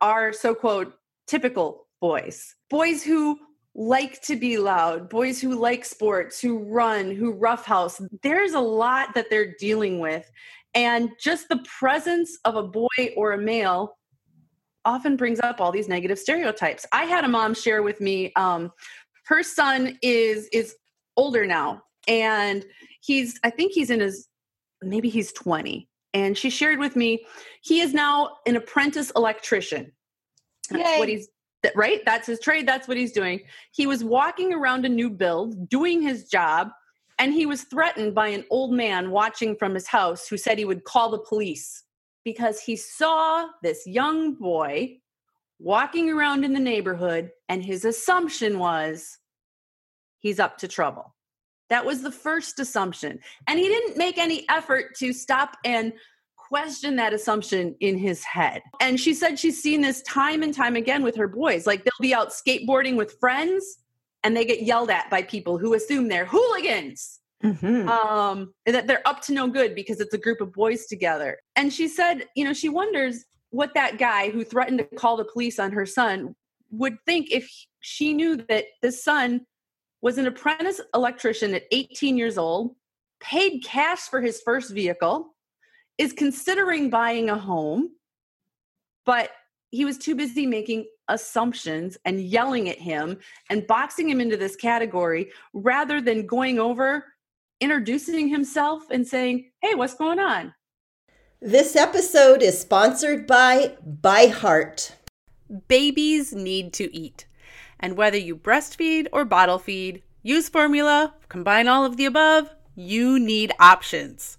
are 0.00 0.32
so 0.32 0.54
quote 0.54 0.94
typical 1.26 1.86
boys, 2.00 2.54
boys 2.68 3.02
who 3.02 3.38
like 3.74 4.20
to 4.22 4.36
be 4.36 4.58
loud, 4.58 5.08
boys 5.08 5.40
who 5.40 5.54
like 5.54 5.84
sports, 5.84 6.40
who 6.40 6.58
run, 6.58 7.10
who 7.10 7.32
roughhouse. 7.32 8.00
There's 8.22 8.52
a 8.52 8.60
lot 8.60 9.14
that 9.14 9.30
they're 9.30 9.54
dealing 9.58 10.00
with. 10.00 10.30
And 10.74 11.10
just 11.20 11.48
the 11.48 11.64
presence 11.78 12.38
of 12.44 12.56
a 12.56 12.62
boy 12.62 13.14
or 13.16 13.32
a 13.32 13.38
male 13.38 13.96
often 14.84 15.16
brings 15.16 15.40
up 15.40 15.60
all 15.60 15.72
these 15.72 15.88
negative 15.88 16.18
stereotypes. 16.18 16.86
I 16.92 17.04
had 17.04 17.24
a 17.24 17.28
mom 17.28 17.54
share 17.54 17.82
with 17.82 18.00
me 18.00 18.32
um, 18.34 18.72
her 19.30 19.42
son 19.42 19.96
is 20.02 20.48
is 20.52 20.74
older 21.16 21.46
now 21.46 21.82
and 22.08 22.64
he's 23.00 23.38
I 23.44 23.50
think 23.50 23.72
he's 23.72 23.90
in 23.90 24.00
his 24.00 24.28
maybe 24.82 25.08
he's 25.08 25.32
20 25.32 25.88
and 26.14 26.36
she 26.36 26.50
shared 26.50 26.78
with 26.78 26.96
me 26.96 27.24
he 27.62 27.80
is 27.80 27.94
now 27.94 28.30
an 28.46 28.56
apprentice 28.56 29.12
electrician. 29.14 29.92
That's 30.70 30.88
Yay. 30.88 30.98
what 30.98 31.08
he's 31.08 31.28
right? 31.74 32.00
That's 32.04 32.26
his 32.26 32.40
trade. 32.40 32.66
That's 32.66 32.88
what 32.88 32.96
he's 32.96 33.12
doing. 33.12 33.40
He 33.72 33.86
was 33.86 34.04
walking 34.04 34.52
around 34.52 34.84
a 34.84 34.88
new 34.88 35.10
build, 35.10 35.68
doing 35.68 36.02
his 36.02 36.24
job, 36.24 36.68
and 37.18 37.32
he 37.32 37.46
was 37.46 37.64
threatened 37.64 38.14
by 38.14 38.28
an 38.28 38.44
old 38.50 38.72
man 38.72 39.10
watching 39.10 39.56
from 39.56 39.74
his 39.74 39.86
house 39.86 40.26
who 40.26 40.36
said 40.36 40.58
he 40.58 40.64
would 40.64 40.84
call 40.84 41.10
the 41.10 41.18
police 41.18 41.84
because 42.24 42.60
he 42.60 42.76
saw 42.76 43.48
this 43.62 43.86
young 43.86 44.34
boy 44.34 44.96
walking 45.58 46.10
around 46.10 46.44
in 46.44 46.54
the 46.54 46.60
neighborhood, 46.60 47.30
and 47.48 47.62
his 47.62 47.84
assumption 47.84 48.58
was 48.58 49.18
he's 50.18 50.40
up 50.40 50.56
to 50.58 50.68
trouble. 50.68 51.14
That 51.68 51.84
was 51.84 52.02
the 52.02 52.10
first 52.10 52.58
assumption. 52.58 53.20
And 53.46 53.58
he 53.58 53.68
didn't 53.68 53.96
make 53.96 54.18
any 54.18 54.44
effort 54.48 54.96
to 54.96 55.12
stop 55.12 55.56
and 55.64 55.92
question 56.50 56.96
that 56.96 57.14
assumption 57.14 57.76
in 57.78 57.96
his 57.96 58.24
head. 58.24 58.60
And 58.80 58.98
she 58.98 59.14
said 59.14 59.38
she's 59.38 59.62
seen 59.62 59.80
this 59.80 60.02
time 60.02 60.42
and 60.42 60.52
time 60.52 60.74
again 60.74 61.04
with 61.04 61.14
her 61.14 61.28
boys. 61.28 61.64
Like 61.64 61.84
they'll 61.84 61.92
be 62.00 62.12
out 62.12 62.30
skateboarding 62.30 62.96
with 62.96 63.16
friends 63.20 63.78
and 64.24 64.36
they 64.36 64.44
get 64.44 64.64
yelled 64.64 64.90
at 64.90 65.08
by 65.10 65.22
people 65.22 65.58
who 65.58 65.74
assume 65.74 66.08
they're 66.08 66.26
hooligans. 66.26 67.20
Mm-hmm. 67.44 67.88
Um, 67.88 68.52
that 68.66 68.86
they're 68.86 69.06
up 69.08 69.22
to 69.22 69.32
no 69.32 69.48
good 69.48 69.74
because 69.74 69.98
it's 70.00 70.12
a 70.12 70.18
group 70.18 70.42
of 70.42 70.52
boys 70.52 70.86
together. 70.86 71.38
And 71.56 71.72
she 71.72 71.88
said, 71.88 72.26
you 72.34 72.44
know, 72.44 72.52
she 72.52 72.68
wonders 72.68 73.24
what 73.48 73.72
that 73.74 73.96
guy 73.96 74.28
who 74.28 74.44
threatened 74.44 74.78
to 74.78 74.84
call 74.84 75.16
the 75.16 75.24
police 75.24 75.58
on 75.58 75.72
her 75.72 75.86
son 75.86 76.34
would 76.70 76.98
think 77.06 77.30
if 77.30 77.50
she 77.80 78.12
knew 78.12 78.36
that 78.48 78.66
the 78.82 78.92
son 78.92 79.46
was 80.02 80.18
an 80.18 80.26
apprentice 80.26 80.82
electrician 80.94 81.54
at 81.54 81.62
18 81.72 82.18
years 82.18 82.36
old, 82.36 82.74
paid 83.20 83.64
cash 83.64 84.00
for 84.00 84.20
his 84.20 84.42
first 84.42 84.72
vehicle, 84.72 85.34
is 86.00 86.14
considering 86.14 86.88
buying 86.88 87.28
a 87.28 87.36
home, 87.36 87.90
but 89.04 89.32
he 89.70 89.84
was 89.84 89.98
too 89.98 90.14
busy 90.14 90.46
making 90.46 90.86
assumptions 91.08 91.98
and 92.06 92.22
yelling 92.22 92.70
at 92.70 92.78
him 92.78 93.18
and 93.50 93.66
boxing 93.66 94.08
him 94.08 94.18
into 94.18 94.38
this 94.38 94.56
category 94.56 95.30
rather 95.52 96.00
than 96.00 96.26
going 96.26 96.58
over, 96.58 97.04
introducing 97.60 98.28
himself 98.28 98.84
and 98.90 99.06
saying, 99.06 99.50
Hey, 99.60 99.74
what's 99.74 99.92
going 99.92 100.18
on? 100.18 100.54
This 101.42 101.76
episode 101.76 102.40
is 102.40 102.58
sponsored 102.58 103.26
by 103.26 103.76
ByHeart. 104.00 104.92
Babies 105.68 106.32
need 106.32 106.72
to 106.74 106.96
eat. 106.96 107.26
And 107.78 107.98
whether 107.98 108.16
you 108.16 108.36
breastfeed 108.36 109.06
or 109.12 109.26
bottle 109.26 109.58
feed, 109.58 110.02
use 110.22 110.48
formula, 110.48 111.12
combine 111.28 111.68
all 111.68 111.84
of 111.84 111.98
the 111.98 112.06
above, 112.06 112.48
you 112.74 113.18
need 113.18 113.52
options 113.60 114.38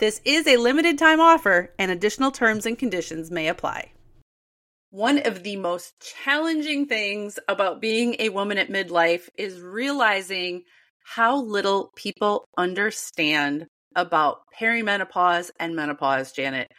This 0.00 0.22
is 0.24 0.46
a 0.46 0.56
limited 0.56 0.96
time 0.96 1.20
offer, 1.20 1.74
and 1.78 1.90
additional 1.90 2.30
terms 2.30 2.64
and 2.64 2.78
conditions 2.78 3.30
may 3.30 3.48
apply. 3.48 3.92
One 4.88 5.18
of 5.26 5.42
the 5.42 5.56
most 5.56 5.92
challenging 6.24 6.86
things 6.86 7.38
about 7.48 7.82
being 7.82 8.16
a 8.18 8.30
woman 8.30 8.56
at 8.56 8.70
midlife 8.70 9.28
is 9.36 9.60
realizing 9.60 10.62
how 11.04 11.42
little 11.42 11.92
people 11.96 12.48
understand 12.56 13.66
about 13.94 14.38
perimenopause 14.58 15.50
and 15.60 15.76
menopause, 15.76 16.32
Janet. 16.32 16.72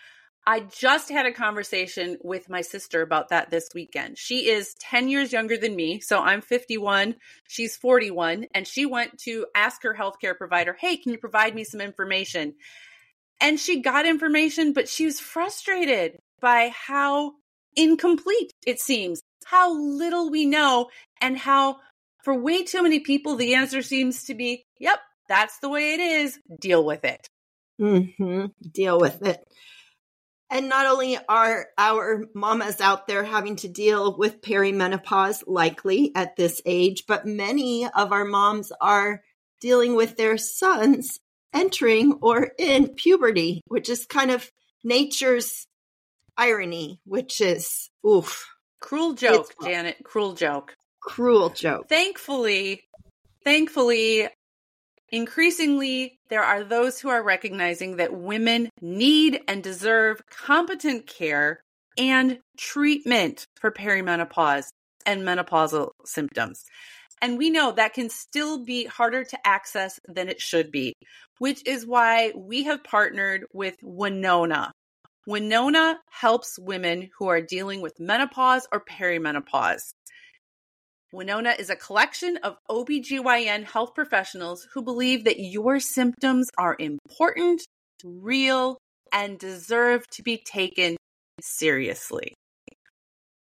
I 0.48 0.62
just 0.62 1.12
had 1.12 1.28
a 1.28 1.32
conversation 1.32 2.18
with 2.24 2.50
my 2.50 2.62
sister 2.62 3.04
about 3.04 3.30
that 3.30 3.52
this 3.52 3.70
weekend. 3.76 4.18
She 4.18 4.50
is 4.50 4.74
10 4.80 5.10
years 5.10 5.32
younger 5.32 5.58
than 5.58 5.76
me. 5.76 6.00
So 6.00 6.20
I'm 6.24 6.42
51, 6.42 7.18
she's 7.48 7.78
41, 7.78 8.48
and 8.56 8.68
she 8.68 8.88
went 8.88 9.20
to 9.20 9.46
ask 9.54 9.84
her 9.84 9.94
healthcare 9.94 10.36
provider, 10.36 10.76
Hey, 10.80 10.98
can 10.98 11.12
you 11.12 11.20
provide 11.20 11.54
me 11.54 11.64
some 11.64 11.82
information? 11.82 12.56
And 13.42 13.60
she 13.60 13.82
got 13.82 14.06
information, 14.06 14.72
but 14.72 14.88
she 14.88 15.06
was 15.06 15.20
frustrated 15.20 16.20
by 16.40 16.72
how 16.74 17.34
incomplete 17.76 18.52
it 18.66 18.80
seems, 18.80 19.22
how 19.46 19.74
little 19.74 20.30
we 20.30 20.46
know, 20.46 20.90
and 21.20 21.38
how 21.38 21.78
for 22.24 22.38
way 22.38 22.64
too 22.64 22.84
many 22.84 23.00
people, 23.00 23.36
the 23.36 23.56
answer 23.56 23.82
seems 23.82 24.26
to 24.26 24.36
be, 24.36 24.66
Yep, 24.80 25.00
that's 25.28 25.58
the 25.60 25.70
way 25.70 25.94
it 25.94 26.00
is. 26.00 26.40
Deal 26.60 26.86
with 26.86 27.04
it. 27.04 27.28
Mm-hmm. 27.80 28.46
Deal 28.72 29.00
with 29.00 29.22
it. 29.24 29.44
And 30.52 30.68
not 30.68 30.86
only 30.86 31.18
are 31.30 31.68
our 31.78 32.26
mamas 32.36 32.82
out 32.82 33.08
there 33.08 33.24
having 33.24 33.56
to 33.58 33.70
deal 33.70 34.18
with 34.18 34.42
perimenopause, 34.42 35.44
likely 35.48 36.12
at 36.14 36.36
this 36.36 36.62
age, 36.66 37.06
but 37.08 37.26
many 37.26 37.88
of 37.88 38.12
our 38.12 38.26
moms 38.26 38.74
are 38.82 39.22
dealing 39.62 39.96
with 39.96 40.18
their 40.18 40.38
sons 40.38 41.21
entering 41.54 42.14
or 42.22 42.52
in 42.58 42.90
puberty, 42.90 43.62
which 43.68 43.90
is 43.90 44.06
kind 44.06 44.32
of 44.32 44.50
nature's 44.84 45.66
irony, 46.38 47.00
which 47.06 47.42
is 47.42 47.90
oof. 48.08 48.48
Cruel 48.80 49.14
joke, 49.14 49.54
Janet. 49.64 49.98
Cruel 50.04 50.34
joke. 50.34 50.74
Cruel 51.02 51.50
joke. 51.50 51.88
Thankfully, 51.88 52.82
thankfully, 53.44 54.28
Increasingly, 55.12 56.20
there 56.30 56.44
are 56.44 56.64
those 56.64 57.00
who 57.00 57.10
are 57.10 57.22
recognizing 57.22 57.98
that 57.98 58.14
women 58.14 58.70
need 58.80 59.42
and 59.48 59.62
deserve 59.62 60.22
competent 60.30 61.06
care 61.06 61.62
and 61.98 62.40
treatment 62.58 63.46
for 63.60 63.72
perimenopause 63.72 64.68
and 65.06 65.24
menopausal 65.24 65.90
symptoms. 66.06 66.64
And 67.22 67.38
we 67.38 67.52
know 67.52 67.72
that 67.72 67.94
can 67.94 68.10
still 68.10 68.64
be 68.64 68.86
harder 68.86 69.24
to 69.24 69.48
access 69.48 70.00
than 70.08 70.28
it 70.28 70.42
should 70.42 70.72
be, 70.72 70.94
which 71.38 71.62
is 71.68 71.86
why 71.86 72.34
we 72.36 72.64
have 72.64 72.84
partnered 72.84 73.46
with 73.54 73.76
Winona. 73.84 74.72
Winona 75.28 76.00
helps 76.10 76.58
women 76.58 77.12
who 77.18 77.28
are 77.28 77.42
dealing 77.42 77.80
with 77.82 78.00
menopause 78.00 78.68
or 78.72 78.84
perimenopause. 78.84 79.92
Winona 81.14 81.54
is 81.60 81.70
a 81.70 81.76
collection 81.76 82.38
of 82.38 82.56
OBGYN 82.70 83.66
health 83.66 83.94
professionals 83.94 84.68
who 84.74 84.82
believe 84.82 85.26
that 85.26 85.40
your 85.40 85.80
symptoms 85.80 86.50
are 86.58 86.76
important, 86.80 87.62
real, 88.04 88.78
and 89.14 89.38
deserve 89.38 90.08
to 90.08 90.24
be 90.24 90.42
taken 90.44 90.98
seriously. 91.40 92.34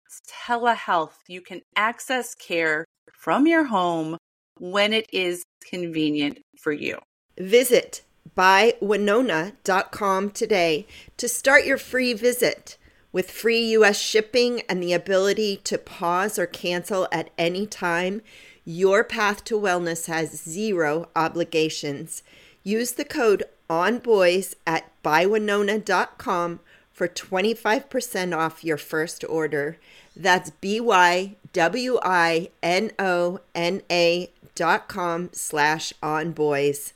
It's 0.07 0.21
telehealth. 0.47 1.15
You 1.27 1.43
can 1.43 1.61
access 1.77 2.35
care 2.35 2.87
from 3.15 3.47
your 3.47 3.65
home 3.65 4.17
when 4.59 4.93
it 4.93 5.07
is 5.13 5.45
convenient 5.65 6.39
for 6.59 6.73
you. 6.73 6.99
Visit 7.39 8.03
bywinona.com 8.37 10.31
today 10.31 10.87
to 11.17 11.29
start 11.29 11.65
your 11.65 11.79
free 11.79 12.13
visit. 12.13 12.77
With 13.11 13.31
free 13.31 13.61
US 13.77 13.99
shipping 13.99 14.63
and 14.69 14.83
the 14.83 14.93
ability 14.93 15.61
to 15.65 15.79
pause 15.79 16.39
or 16.39 16.47
cancel 16.47 17.09
at 17.11 17.31
any 17.39 17.67
time, 17.67 18.23
your 18.65 19.03
path 19.03 19.45
to 19.45 19.59
wellness 19.59 20.07
has 20.07 20.43
zero 20.43 21.09
obligations. 21.17 22.23
Use 22.63 22.93
the 22.93 23.05
code 23.05 23.45
ONBOYS 23.71 24.55
at 24.67 24.93
bywinona.com 25.03 26.61
for 26.93 27.09
25% 27.09 28.37
off 28.37 28.65
your 28.65 28.77
first 28.77 29.25
order. 29.29 29.79
That's 30.15 30.51
B-Y-W-I-N-O-N-A 31.59 32.53
dot 34.55 34.89
com 34.89 35.31
slash 35.33 35.93
on 36.03 36.33
boys. 36.33 36.93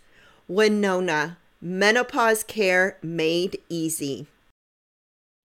Winona, 0.47 1.39
menopause 1.61 2.45
care 2.45 2.99
made 3.03 3.59
easy. 3.69 4.29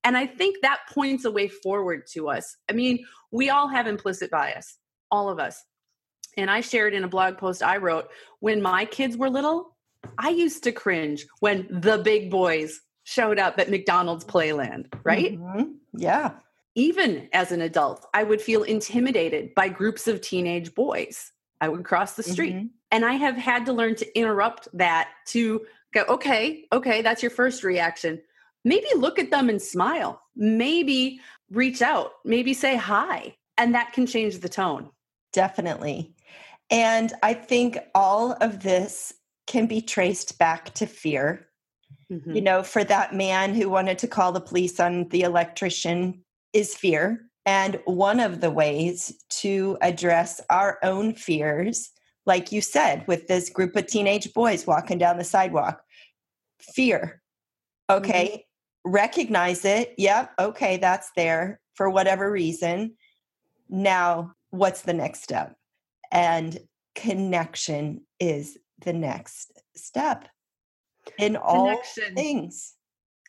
And 0.03 0.15
I 0.15 0.27
think 0.27 0.57
that 0.61 0.81
points 0.93 1.25
a 1.25 1.31
way 1.31 1.47
forward 1.47 2.05
to 2.13 2.29
us. 2.29 2.57
I 2.69 2.73
mean, 2.73 3.05
we 3.31 3.49
all 3.49 3.67
have 3.67 3.87
implicit 3.87 4.29
bias, 4.31 4.77
all 5.11 5.29
of 5.29 5.39
us. 5.39 5.63
And 6.37 6.51
I 6.51 6.61
shared 6.61 6.93
in 6.93 7.03
a 7.03 7.09
blog 7.09 7.37
post 7.37 7.63
I 7.63 7.77
wrote 7.77 8.09
when 8.39 8.61
my 8.61 8.85
kids 8.85 9.17
were 9.17 9.29
little, 9.29 9.75
I 10.17 10.29
used 10.29 10.63
to 10.63 10.71
cringe 10.71 11.25
when 11.39 11.67
the 11.69 11.97
big 11.97 12.29
boys 12.29 12.79
showed 13.03 13.39
up 13.39 13.57
at 13.57 13.71
McDonald's 13.71 14.25
Playland, 14.25 14.85
right? 15.03 15.39
Mm-hmm. 15.39 15.71
Yeah. 15.93 16.33
Even 16.77 17.27
as 17.33 17.51
an 17.51 17.61
adult, 17.61 18.05
I 18.13 18.23
would 18.23 18.41
feel 18.41 18.63
intimidated 18.63 19.53
by 19.55 19.67
groups 19.67 20.07
of 20.07 20.21
teenage 20.21 20.73
boys. 20.73 21.33
I 21.59 21.67
would 21.67 21.83
cross 21.83 22.13
the 22.13 22.23
street. 22.23 22.55
Mm-hmm. 22.55 22.67
And 22.91 23.03
I 23.03 23.13
have 23.13 23.35
had 23.35 23.65
to 23.65 23.73
learn 23.73 23.95
to 23.95 24.17
interrupt 24.17 24.69
that 24.73 25.09
to 25.27 25.65
go, 25.93 26.05
okay, 26.07 26.65
okay, 26.71 27.01
that's 27.01 27.21
your 27.21 27.31
first 27.31 27.63
reaction 27.63 28.21
maybe 28.67 28.87
look 28.97 29.17
at 29.17 29.31
them 29.31 29.49
and 29.49 29.61
smile. 29.61 30.21
Maybe 30.35 31.21
reach 31.49 31.81
out, 31.81 32.11
maybe 32.25 32.53
say 32.53 32.75
hi, 32.75 33.35
and 33.57 33.73
that 33.73 33.93
can 33.93 34.05
change 34.05 34.39
the 34.39 34.49
tone. 34.49 34.89
Definitely. 35.33 36.13
And 36.69 37.13
I 37.23 37.33
think 37.33 37.77
all 37.95 38.33
of 38.33 38.61
this 38.61 39.13
can 39.47 39.67
be 39.67 39.81
traced 39.81 40.37
back 40.37 40.73
to 40.75 40.85
fear. 40.85 41.47
Mm-hmm. 42.11 42.35
You 42.35 42.41
know, 42.41 42.63
for 42.63 42.83
that 42.83 43.15
man 43.15 43.53
who 43.53 43.69
wanted 43.69 43.99
to 43.99 44.07
call 44.07 44.31
the 44.31 44.41
police 44.41 44.79
on 44.79 45.07
the 45.09 45.21
electrician 45.21 46.23
is 46.57 46.75
fear. 46.75 47.29
And 47.45 47.79
one 47.85 48.19
of 48.19 48.41
the 48.41 48.51
ways 48.51 49.13
to 49.29 49.77
address 49.81 50.41
our 50.49 50.79
own 50.83 51.13
fears, 51.13 51.91
like 52.25 52.51
you 52.51 52.59
said, 52.59 53.07
with 53.07 53.27
this 53.27 53.49
group 53.49 53.75
of 53.77 53.87
teenage 53.87 54.33
boys 54.33 54.67
walking 54.67 54.97
down 54.97 55.17
the 55.17 55.23
sidewalk, 55.23 55.81
fear. 56.59 57.21
Okay. 57.89 58.27
Mm-hmm 58.27 58.41
recognize 58.87 59.65
it. 59.65 59.93
Yep. 59.97 60.31
Okay. 60.39 60.77
That's 60.77 61.11
there 61.15 61.59
for 61.75 61.89
whatever 61.89 62.31
reason. 62.31 62.95
Now, 63.69 64.33
what's 64.49 64.81
the 64.81 64.93
next 64.93 65.23
step? 65.23 65.55
And 66.11 66.57
connection 66.95 68.05
is 68.19 68.57
the 68.79 68.93
next 68.93 69.51
step 69.75 70.27
in 71.19 71.35
all 71.35 71.67
connection. 71.67 72.15
things. 72.15 72.73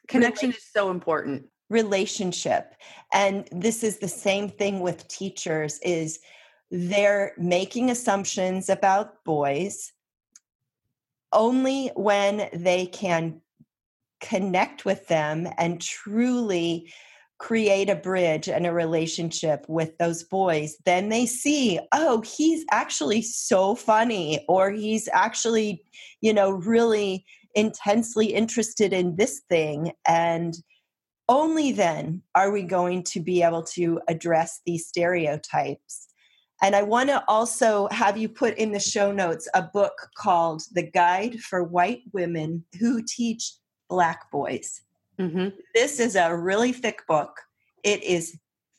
Connection 0.07 0.51
is 0.51 0.65
so 0.73 0.91
important. 0.91 1.47
Relationship. 1.71 2.75
And 3.13 3.49
this 3.53 3.83
is 3.83 3.99
the 3.99 4.09
same 4.09 4.49
thing 4.49 4.81
with 4.81 5.09
teachers 5.09 5.79
is 5.81 6.21
they're 6.71 7.33
making 7.39 7.91
assumptions 7.91 8.69
about 8.69 9.25
boys 9.25 9.93
only 11.33 11.89
when 11.95 12.49
they 12.53 12.87
can 12.87 13.41
connect 14.21 14.85
with 14.85 15.07
them 15.09 15.47
and 15.59 15.81
truly 15.81 16.93
create 17.39 17.89
a 17.89 17.95
bridge 17.95 18.49
and 18.49 18.67
a 18.67 18.73
relationship 18.73 19.65
with 19.69 19.97
those 19.99 20.25
boys, 20.25 20.77
then 20.85 21.09
they 21.09 21.25
see, 21.25 21.79
oh, 21.93 22.21
he's 22.23 22.65
actually 22.71 23.23
so 23.23 23.75
funny, 23.77 24.45
or 24.49 24.71
he's 24.71 25.09
actually, 25.13 25.83
you 26.21 26.33
know, 26.33 26.51
really 26.51 27.25
intensely 27.55 28.27
interested 28.27 28.93
in 28.93 29.17
this 29.17 29.41
thing. 29.49 29.93
And 30.07 30.55
only 31.29 31.73
then 31.73 32.23
are 32.35 32.51
we 32.51 32.63
going 32.63 33.03
to 33.05 33.21
be 33.21 33.43
able 33.43 33.63
to 33.63 34.01
address 34.09 34.61
these 34.65 34.87
stereotypes. 34.87 36.09
And 36.63 36.75
I 36.75 36.83
want 36.83 37.09
to 37.11 37.23
also 37.29 37.89
have 37.91 38.17
you 38.17 38.29
put 38.29 38.57
in 38.57 38.73
the 38.73 38.81
show 38.81 39.13
notes 39.13 39.49
a 39.55 39.63
book 39.63 39.93
called 40.17 40.63
The 40.73 40.83
Guide 40.83 41.39
for 41.41 41.63
White 41.63 42.03
Women 42.13 42.65
Who 42.81 43.03
Teach 43.03 43.53
Black 43.89 44.31
Boys. 44.31 44.81
Mm-hmm. 45.21 45.49
This 45.75 46.01
is 46.01 46.17
a 46.17 46.35
really 46.35 46.73
thick 46.73 47.07
book. 47.07 47.41
It 47.85 48.03
is 48.03 48.39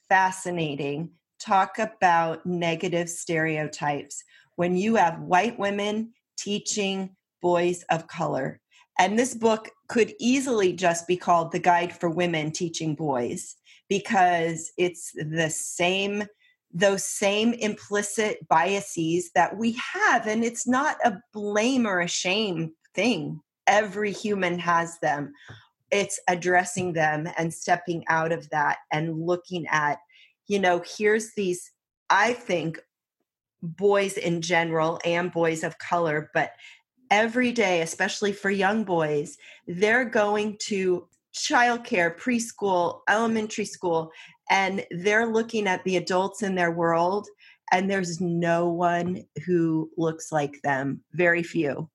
fascinating. 0.10 1.12
Talk 1.40 1.80
about 1.80 2.46
negative 2.46 3.10
stereotypes. 3.10 4.24
When 4.56 4.76
you 4.76 4.96
have 4.96 5.22
white 5.22 5.58
women 5.58 6.14
teaching 6.38 7.16
boys 7.42 7.84
of 7.90 8.08
color, 8.08 8.60
and 8.98 9.18
this 9.18 9.34
book 9.34 9.70
could 9.90 10.14
easily 10.20 10.72
just 10.72 11.08
be 11.08 11.18
called 11.18 11.52
The 11.52 11.60
Guide 11.60 11.92
for 11.92 12.10
Women 12.10 12.52
Teaching 12.52 12.96
Boys 12.96 13.56
because 13.90 14.72
it's 14.78 15.12
the 15.14 15.50
same 15.50 16.24
those 16.72 17.04
same 17.04 17.54
implicit 17.54 18.48
biases 18.48 19.32
that 19.34 19.58
we 19.58 19.76
have. 19.94 20.28
And 20.28 20.44
it's 20.44 20.68
not 20.68 20.98
a 21.04 21.18
blame 21.34 21.88
or 21.88 22.00
a 22.00 22.08
shame 22.08 22.74
thing. 22.94 23.42
Every 23.66 24.12
human 24.12 24.60
has 24.60 25.00
them. 25.00 25.34
It's 25.92 26.20
addressing 26.28 26.94
them 26.94 27.28
and 27.40 27.52
stepping 27.52 28.06
out 28.08 28.32
of 28.32 28.48
that 28.52 28.78
and 28.92 29.26
looking 29.26 29.66
at, 29.72 29.98
you 30.48 30.60
know, 30.60 30.84
here's 30.98 31.34
these, 31.36 31.72
I 32.12 32.34
think, 32.34 32.80
boys 33.64 34.18
in 34.18 34.42
general 34.42 35.00
and 35.04 35.32
boys 35.32 35.64
of 35.64 35.80
color, 35.80 36.30
but 36.34 36.52
every 37.12 37.52
day, 37.52 37.82
especially 37.82 38.32
for 38.32 38.50
young 38.50 38.84
boys, 38.84 39.38
they're 39.68 40.06
going 40.06 40.58
to 40.64 41.08
childcare, 41.34 42.18
preschool, 42.18 43.02
elementary 43.10 43.66
school, 43.66 44.12
and 44.50 44.86
they're 44.92 45.28
looking 45.28 45.68
at 45.68 45.84
the 45.84 45.98
adults 45.98 46.42
in 46.42 46.56
their 46.56 46.72
world, 46.72 47.28
and 47.72 47.90
there's 47.90 48.20
no 48.20 48.68
one 48.68 49.24
who 49.46 49.90
looks 49.98 50.32
like 50.32 50.60
them, 50.64 51.04
very 51.14 51.44
few. 51.44 51.90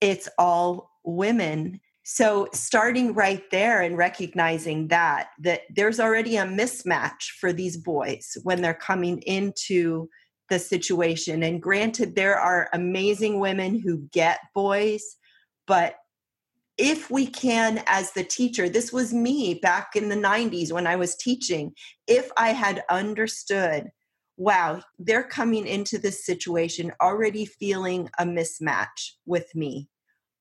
It's 0.00 0.28
all 0.38 0.90
women. 1.04 1.80
So 2.04 2.48
starting 2.52 3.14
right 3.14 3.42
there 3.50 3.80
and 3.80 3.96
recognizing 3.96 4.88
that 4.88 5.30
that 5.40 5.62
there's 5.74 5.98
already 5.98 6.36
a 6.36 6.44
mismatch 6.44 7.30
for 7.40 7.52
these 7.52 7.76
boys 7.76 8.36
when 8.42 8.60
they're 8.60 8.74
coming 8.74 9.20
into 9.22 10.08
the 10.50 10.58
situation. 10.58 11.42
And 11.42 11.62
granted, 11.62 12.14
there 12.14 12.38
are 12.38 12.68
amazing 12.72 13.40
women 13.40 13.78
who 13.78 14.08
get 14.12 14.40
boys, 14.54 15.16
but 15.66 15.96
if 16.76 17.10
we 17.10 17.26
can, 17.26 17.82
as 17.86 18.12
the 18.12 18.24
teacher, 18.24 18.68
this 18.68 18.92
was 18.92 19.14
me 19.14 19.54
back 19.54 19.94
in 19.94 20.08
the 20.08 20.16
90s 20.16 20.72
when 20.72 20.86
I 20.86 20.96
was 20.96 21.14
teaching, 21.14 21.72
if 22.06 22.30
I 22.36 22.48
had 22.48 22.82
understood, 22.90 23.90
wow, 24.36 24.82
they're 24.98 25.22
coming 25.22 25.66
into 25.66 25.98
this 25.98 26.26
situation 26.26 26.92
already 27.00 27.44
feeling 27.44 28.10
a 28.18 28.24
mismatch 28.24 29.12
with 29.24 29.54
me. 29.54 29.88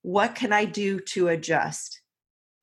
What 0.02 0.34
can 0.34 0.52
I 0.52 0.66
do 0.66 1.00
to 1.00 1.30
adjust? 1.30 2.02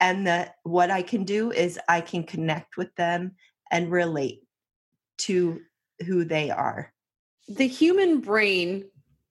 And 0.01 0.27
that 0.27 0.57
what 0.65 0.91
I 0.91 1.03
can 1.03 1.25
do 1.25 1.53
is 1.53 1.79
I 1.89 2.01
can 2.01 2.25
connect 2.25 2.77
with 2.77 2.95
them 2.97 3.37
and 3.71 3.93
relate 3.93 4.41
to 5.19 5.61
who 6.07 6.25
they 6.25 6.51
are 6.51 6.93
the 7.51 7.67
human 7.67 8.21
brain 8.21 8.85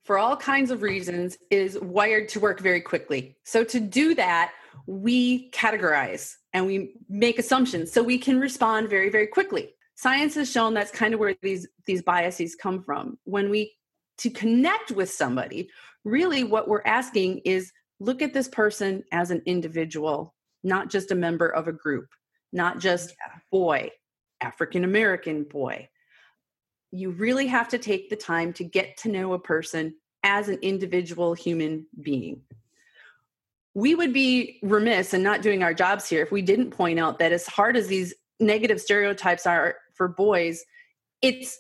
for 0.04 0.18
all 0.18 0.36
kinds 0.36 0.72
of 0.72 0.82
reasons 0.82 1.38
is 1.50 1.80
wired 1.80 2.28
to 2.30 2.40
work 2.40 2.60
very 2.60 2.82
quickly. 2.82 3.38
So 3.44 3.64
to 3.64 3.80
do 3.80 4.14
that 4.16 4.52
we 4.88 5.52
categorize 5.52 6.36
and 6.54 6.66
we 6.66 6.96
make 7.10 7.38
assumptions 7.38 7.92
so 7.92 8.02
we 8.02 8.18
can 8.18 8.40
respond 8.40 8.90
very 8.90 9.10
very 9.10 9.28
quickly. 9.28 9.70
Science 9.96 10.36
has 10.36 10.52
shown 10.52 10.74
that's 10.74 10.92
kind 10.92 11.14
of 11.14 11.20
where 11.20 11.36
these 11.42 11.68
these 11.86 12.02
biases 12.02 12.56
come 12.56 12.82
from. 12.82 13.18
When 13.24 13.50
we 13.50 13.74
to 14.20 14.30
connect 14.30 14.92
with 14.92 15.10
somebody 15.10 15.70
really 16.04 16.44
what 16.44 16.68
we're 16.68 16.84
asking 16.86 17.40
is 17.40 17.72
look 18.00 18.22
at 18.22 18.34
this 18.34 18.48
person 18.48 19.04
as 19.12 19.32
an 19.32 19.42
individual 19.46 20.34
not 20.64 20.90
just 20.90 21.12
a 21.12 21.16
member 21.16 21.48
of 21.48 21.68
a 21.68 21.74
group 21.74 22.08
not 22.52 22.80
just 22.80 23.14
boy 23.52 23.90
african 24.42 24.84
american 24.84 25.44
boy 25.44 25.88
you 26.92 27.12
really 27.12 27.48
have 27.48 27.68
to 27.70 27.78
take 27.78 28.10
the 28.10 28.16
time 28.16 28.54
to 28.54 28.64
get 28.64 28.98
to 28.98 29.10
know 29.10 29.34
a 29.34 29.40
person 29.40 29.96
as 30.24 30.50
an 30.50 30.60
individual 30.62 31.34
human 31.34 31.86
being. 32.02 32.42
We 33.76 33.96
would 33.96 34.14
be 34.14 34.60
remiss 34.64 35.14
in 35.14 35.24
not 35.24 35.42
doing 35.42 35.64
our 35.64 35.74
jobs 35.74 36.10
here 36.10 36.24
if 36.24 36.32
we 36.32 36.42
didn't 36.42 36.72
point 36.72 37.00
out 37.00 37.20
that 37.20 37.32
as 37.32 37.46
hard 37.46 37.78
as 37.78 37.88
these 37.88 38.14
negative 38.40 38.82
stereotypes 38.82 39.46
are 39.46 39.76
for 39.94 40.08
boys, 40.08 40.64
it's 41.22 41.60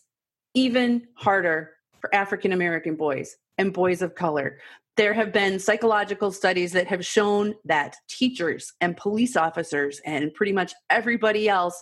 even 0.53 1.07
harder 1.15 1.71
for 1.99 2.13
African 2.13 2.51
American 2.51 2.95
boys 2.95 3.35
and 3.57 3.73
boys 3.73 4.01
of 4.01 4.15
color. 4.15 4.57
There 4.97 5.13
have 5.13 5.31
been 5.31 5.59
psychological 5.59 6.31
studies 6.31 6.73
that 6.73 6.87
have 6.87 7.05
shown 7.05 7.55
that 7.65 7.95
teachers 8.09 8.73
and 8.81 8.97
police 8.97 9.37
officers 9.37 10.01
and 10.05 10.33
pretty 10.33 10.51
much 10.51 10.73
everybody 10.89 11.47
else 11.47 11.81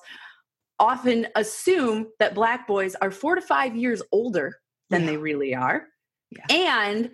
often 0.80 1.28
assume 1.36 2.08
that 2.20 2.36
black 2.36 2.68
boys 2.68 2.96
are 2.96 3.12
four 3.12 3.36
to 3.36 3.42
five 3.42 3.76
years 3.76 4.02
older 4.12 4.58
than 4.90 5.02
yeah. 5.02 5.08
they 5.08 5.18
really 5.18 5.56
are. 5.56 5.88
Yeah. 6.32 6.46
And 6.50 7.12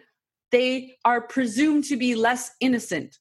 they 0.51 0.97
are 1.05 1.21
presumed 1.21 1.85
to 1.85 1.97
be 1.97 2.15
less 2.15 2.51
innocent 2.59 3.17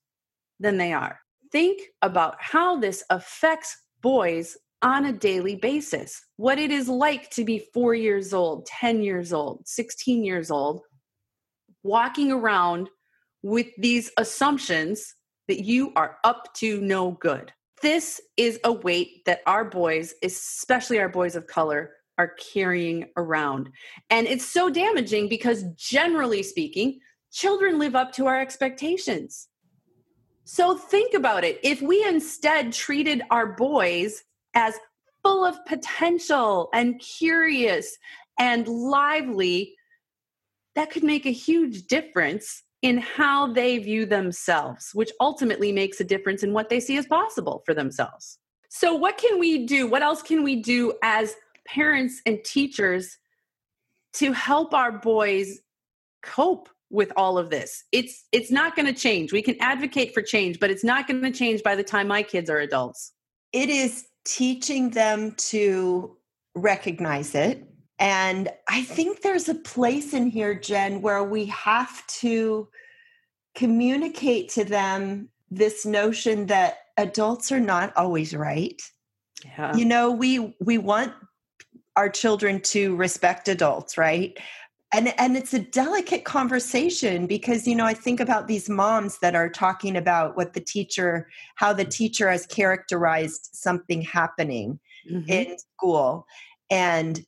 than 0.61 0.77
they 0.77 0.93
are. 0.93 1.19
Think 1.51 1.81
about 2.03 2.37
how 2.39 2.79
this 2.79 3.05
affects 3.11 3.77
boys 4.01 4.57
on 4.83 5.05
a 5.05 5.13
daily 5.13 5.57
basis. 5.57 6.21
What 6.37 6.59
it 6.59 6.71
is 6.71 6.89
like 6.89 7.31
to 7.31 7.45
be 7.45 7.67
four 7.73 7.95
years 7.95 8.35
old, 8.35 8.67
10 8.67 9.03
years 9.03 9.33
old, 9.33 9.63
16 9.67 10.25
years 10.25 10.51
old, 10.51 10.83
walking 11.83 12.33
around 12.33 12.91
with 13.43 13.69
these 13.79 14.11
assumptions 14.19 15.15
that 15.49 15.65
you 15.65 15.93
are 15.95 16.17
up 16.25 16.53
to 16.55 16.81
no 16.81 17.13
good 17.13 17.53
this 17.83 18.21
is 18.37 18.59
a 18.65 18.73
weight 18.73 19.25
that 19.27 19.43
our 19.47 19.65
boys, 19.65 20.15
especially 20.23 20.99
our 20.99 21.09
boys 21.09 21.37
of 21.37 21.47
color, 21.47 21.91
are 22.19 22.35
carrying 22.53 23.09
around. 23.17 23.71
And 24.11 24.27
it's 24.27 24.47
so 24.47 24.71
damaging 24.71 25.29
because, 25.29 25.65
generally 25.77 26.43
speaking, 26.43 27.01
children 27.31 27.79
live 27.79 27.97
up 27.97 28.13
to 28.13 28.27
our 28.27 28.41
expectations. 28.41 29.49
So 30.45 30.77
think 30.77 31.15
about 31.15 31.45
it. 31.45 31.61
If 31.63 31.83
we 31.83 32.05
instead 32.05 32.73
treated 32.73 33.23
our 33.31 33.55
boys 33.55 34.23
as 34.55 34.79
full 35.23 35.45
of 35.45 35.65
potential 35.67 36.69
and 36.75 37.01
curious 37.01 37.97
and 38.39 38.67
lively, 38.67 39.75
that 40.75 40.91
could 40.91 41.05
make 41.05 41.27
a 41.27 41.31
huge 41.31 41.87
difference 41.87 42.63
in 42.83 42.99
how 42.99 43.53
they 43.53 43.79
view 43.79 44.05
themselves, 44.05 44.91
which 44.93 45.13
ultimately 45.21 45.73
makes 45.73 46.01
a 46.01 46.05
difference 46.05 46.43
in 46.43 46.53
what 46.53 46.69
they 46.69 46.81
see 46.81 46.99
as 46.99 47.07
possible 47.07 47.63
for 47.65 47.75
themselves. 47.75 48.39
So, 48.69 48.95
what 48.95 49.19
can 49.19 49.39
we 49.39 49.67
do? 49.67 49.87
What 49.87 50.03
else 50.03 50.23
can 50.23 50.43
we 50.43 50.57
do 50.57 50.95
as 51.03 51.37
parents 51.67 52.21
and 52.27 52.43
teachers 52.45 53.19
to 54.15 54.33
help 54.33 54.75
our 54.75 54.93
boys 54.93 55.61
cope 56.23 56.69
with 56.91 57.13
all 57.17 57.39
of 57.39 57.51
this? 57.51 57.85
It's 57.93 58.25
it's 58.33 58.51
not 58.51 58.75
going 58.75 58.87
to 58.87 58.99
change. 58.99 59.33
We 59.33 59.43
can 59.43 59.57
advocate 59.61 60.13
for 60.13 60.23
change, 60.23 60.59
but 60.59 60.71
it's 60.71 60.85
not 60.85 61.07
going 61.07 61.23
to 61.23 61.31
change 61.31 61.63
by 61.63 61.77
the 61.77 61.85
time 61.85 62.09
my 62.09 62.23
kids 62.23 62.51
are 62.51 62.59
adults. 62.59 63.13
It 63.53 63.69
is 63.69 64.07
teaching 64.25 64.91
them 64.91 65.33
to 65.37 66.17
recognize 66.55 67.35
it 67.35 67.72
and 68.03 68.49
I 68.69 68.83
think 68.83 69.23
there's 69.23 69.49
a 69.49 69.55
place 69.55 70.13
in 70.13 70.27
here, 70.27 70.57
Jen, 70.57 71.03
where 71.03 71.23
we 71.23 71.47
have 71.47 72.05
to 72.09 72.69
communicate 73.55 74.49
to 74.51 74.65
them 74.65 75.29
this 75.53 75.87
notion 75.87 76.47
that 76.47 76.79
adults 76.97 77.53
are 77.53 77.61
not 77.61 77.97
always 77.97 78.35
right. 78.35 78.83
Yeah. 79.45 79.77
You 79.77 79.85
know, 79.85 80.11
we 80.11 80.53
we 80.61 80.79
want 80.79 81.13
our 81.95 82.09
children 82.09 82.61
to 82.63 82.97
respect 82.97 83.47
adults, 83.47 83.97
right? 83.97 84.37
And 84.93 85.15
and 85.17 85.37
it's 85.37 85.55
a 85.55 85.61
delicate 85.61 86.25
conversation 86.25 87.29
because 87.29 87.69
you 87.69 87.77
know, 87.77 87.87
I 87.87 87.95
think 87.95 88.19
about 88.19 88.49
these 88.49 88.69
moms 88.69 89.21
that 89.21 89.37
are 89.37 89.49
talking 89.49 89.97
about 89.97 90.37
what 90.37 90.55
the 90.55 90.61
teacher 90.61 91.29
how 91.55 91.73
the 91.73 91.85
teacher 91.85 92.29
has 92.29 92.47
characterized 92.47 93.51
something 93.53 94.03
happening 94.03 94.81
mm-hmm. 95.09 95.31
in 95.31 95.57
school. 95.57 96.27
And 96.69 97.25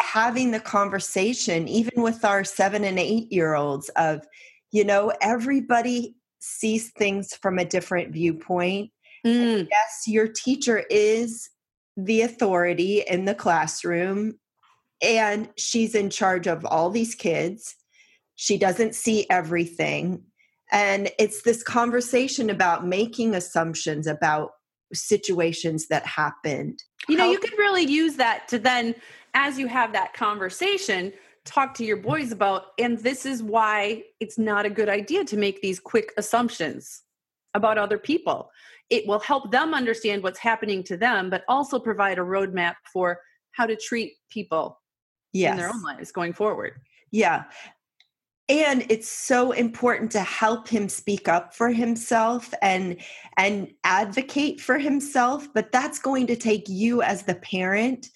having 0.00 0.50
the 0.50 0.60
conversation, 0.60 1.68
even 1.68 2.02
with 2.02 2.24
our 2.24 2.44
seven 2.44 2.84
and 2.84 2.98
eight 2.98 3.32
year 3.32 3.54
olds, 3.54 3.88
of, 3.90 4.26
you 4.70 4.84
know, 4.84 5.12
everybody 5.20 6.14
sees 6.40 6.90
things 6.90 7.34
from 7.34 7.58
a 7.58 7.64
different 7.64 8.12
viewpoint. 8.12 8.90
Mm. 9.26 9.66
Yes, 9.70 10.02
your 10.06 10.28
teacher 10.28 10.84
is 10.90 11.50
the 11.96 12.22
authority 12.22 13.02
in 13.08 13.24
the 13.24 13.34
classroom, 13.34 14.38
and 15.02 15.48
she's 15.56 15.94
in 15.94 16.10
charge 16.10 16.46
of 16.46 16.64
all 16.64 16.90
these 16.90 17.14
kids. 17.14 17.74
She 18.36 18.56
doesn't 18.56 18.94
see 18.94 19.26
everything. 19.28 20.22
And 20.70 21.10
it's 21.18 21.42
this 21.42 21.62
conversation 21.62 22.50
about 22.50 22.86
making 22.86 23.34
assumptions 23.34 24.06
about 24.06 24.50
situations 24.92 25.88
that 25.88 26.06
happened. 26.06 26.82
You 27.08 27.16
know, 27.16 27.24
How- 27.24 27.32
you 27.32 27.38
could 27.38 27.58
really 27.58 27.84
use 27.84 28.16
that 28.16 28.48
to 28.48 28.58
then 28.58 28.94
as 29.38 29.56
you 29.56 29.68
have 29.68 29.92
that 29.92 30.12
conversation, 30.14 31.12
talk 31.44 31.72
to 31.72 31.84
your 31.84 31.96
boys 31.96 32.32
about, 32.32 32.72
and 32.80 32.98
this 32.98 33.24
is 33.24 33.40
why 33.40 34.02
it's 34.18 34.36
not 34.36 34.66
a 34.66 34.70
good 34.70 34.88
idea 34.88 35.24
to 35.24 35.36
make 35.36 35.62
these 35.62 35.78
quick 35.78 36.12
assumptions 36.16 37.02
about 37.54 37.78
other 37.78 37.98
people. 37.98 38.50
It 38.90 39.06
will 39.06 39.20
help 39.20 39.52
them 39.52 39.74
understand 39.74 40.24
what's 40.24 40.40
happening 40.40 40.82
to 40.84 40.96
them, 40.96 41.30
but 41.30 41.44
also 41.48 41.78
provide 41.78 42.18
a 42.18 42.22
roadmap 42.22 42.74
for 42.92 43.20
how 43.52 43.64
to 43.66 43.76
treat 43.76 44.14
people 44.28 44.80
yes. 45.32 45.52
in 45.52 45.56
their 45.56 45.68
own 45.68 45.82
lives 45.82 46.10
going 46.10 46.32
forward. 46.32 46.72
Yeah. 47.12 47.44
And 48.48 48.86
it's 48.88 49.08
so 49.08 49.52
important 49.52 50.10
to 50.12 50.20
help 50.20 50.66
him 50.66 50.88
speak 50.88 51.28
up 51.28 51.54
for 51.54 51.68
himself 51.68 52.52
and 52.60 52.96
and 53.36 53.70
advocate 53.84 54.60
for 54.60 54.78
himself, 54.78 55.46
but 55.54 55.70
that's 55.70 55.98
going 55.98 56.26
to 56.28 56.36
take 56.36 56.68
you 56.68 57.02
as 57.02 57.22
the 57.22 57.34
parent 57.36 58.08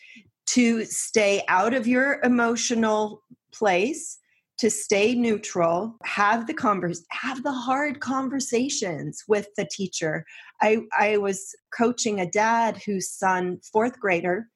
to 0.46 0.84
stay 0.84 1.42
out 1.48 1.74
of 1.74 1.86
your 1.86 2.20
emotional 2.22 3.22
place 3.52 4.18
to 4.58 4.70
stay 4.70 5.14
neutral 5.14 5.96
have 6.04 6.46
the 6.46 6.54
converse 6.54 7.04
have 7.10 7.42
the 7.42 7.52
hard 7.52 8.00
conversations 8.00 9.24
with 9.26 9.48
the 9.56 9.66
teacher. 9.70 10.24
I 10.60 10.78
i 10.96 11.16
was 11.16 11.54
coaching 11.76 12.20
a 12.20 12.30
dad 12.30 12.80
whose 12.86 13.10
son 13.10 13.58
fourth 13.72 13.98
grader 13.98 14.46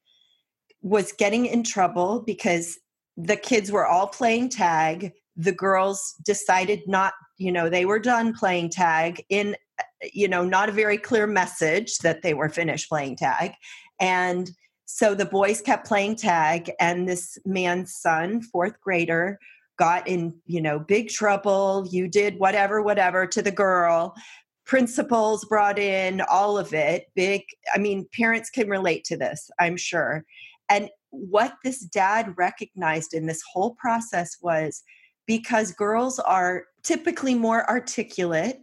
was 0.81 1.11
getting 1.11 1.45
in 1.45 1.63
trouble 1.63 2.23
because 2.25 2.77
the 3.17 3.35
kids 3.35 3.71
were 3.71 3.85
all 3.85 4.07
playing 4.07 4.49
tag. 4.49 5.11
The 5.35 5.51
girls 5.51 6.15
decided 6.23 6.81
not 6.87 7.13
you 7.37 7.51
know 7.51 7.69
they 7.69 7.85
were 7.85 7.99
done 7.99 8.33
playing 8.33 8.69
tag 8.69 9.25
in 9.29 9.55
you 10.13 10.27
know 10.27 10.45
not 10.45 10.69
a 10.69 10.79
very 10.83 10.97
clear 10.97 11.27
message 11.27 11.97
that 11.97 12.21
they 12.21 12.33
were 12.33 12.49
finished 12.49 12.87
playing 12.87 13.17
tag. 13.17 13.51
And 13.99 14.51
so 14.89 15.13
the 15.13 15.25
boys 15.25 15.59
kept 15.59 15.85
playing 15.85 16.15
tag 16.15 16.71
and 16.79 17.07
this 17.07 17.37
man's 17.45 17.93
son 17.93 18.41
fourth 18.41 18.79
grader 18.79 19.37
got 19.77 20.07
in 20.07 20.33
you 20.45 20.61
know 20.61 20.79
big 20.79 21.09
trouble. 21.09 21.85
You 21.91 22.07
did 22.07 22.39
whatever 22.39 22.81
whatever 22.81 23.27
to 23.27 23.41
the 23.41 23.51
girl. 23.51 24.15
Principals 24.65 25.43
brought 25.45 25.77
in 25.77 26.21
all 26.21 26.57
of 26.57 26.73
it. 26.73 27.07
Big 27.15 27.43
i 27.75 27.77
mean 27.77 28.07
parents 28.13 28.49
can 28.49 28.69
relate 28.69 29.03
to 29.05 29.17
this 29.17 29.51
i'm 29.59 29.75
sure. 29.75 30.23
And 30.69 30.89
what 31.09 31.55
this 31.65 31.81
dad 31.81 32.33
recognized 32.37 33.13
in 33.13 33.25
this 33.25 33.43
whole 33.51 33.75
process 33.75 34.37
was 34.41 34.83
because 35.25 35.73
girls 35.73 36.17
are 36.17 36.63
typically 36.83 37.35
more 37.35 37.69
articulate 37.69 38.61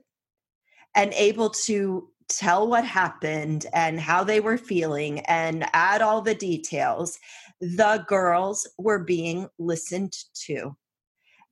and 0.94 1.12
able 1.12 1.50
to 1.50 2.08
tell 2.28 2.66
what 2.68 2.84
happened 2.84 3.66
and 3.72 4.00
how 4.00 4.24
they 4.24 4.40
were 4.40 4.58
feeling 4.58 5.20
and 5.20 5.66
add 5.72 6.02
all 6.02 6.22
the 6.22 6.34
details, 6.34 7.18
the 7.60 8.04
girls 8.08 8.68
were 8.78 8.98
being 8.98 9.48
listened 9.58 10.14
to. 10.46 10.76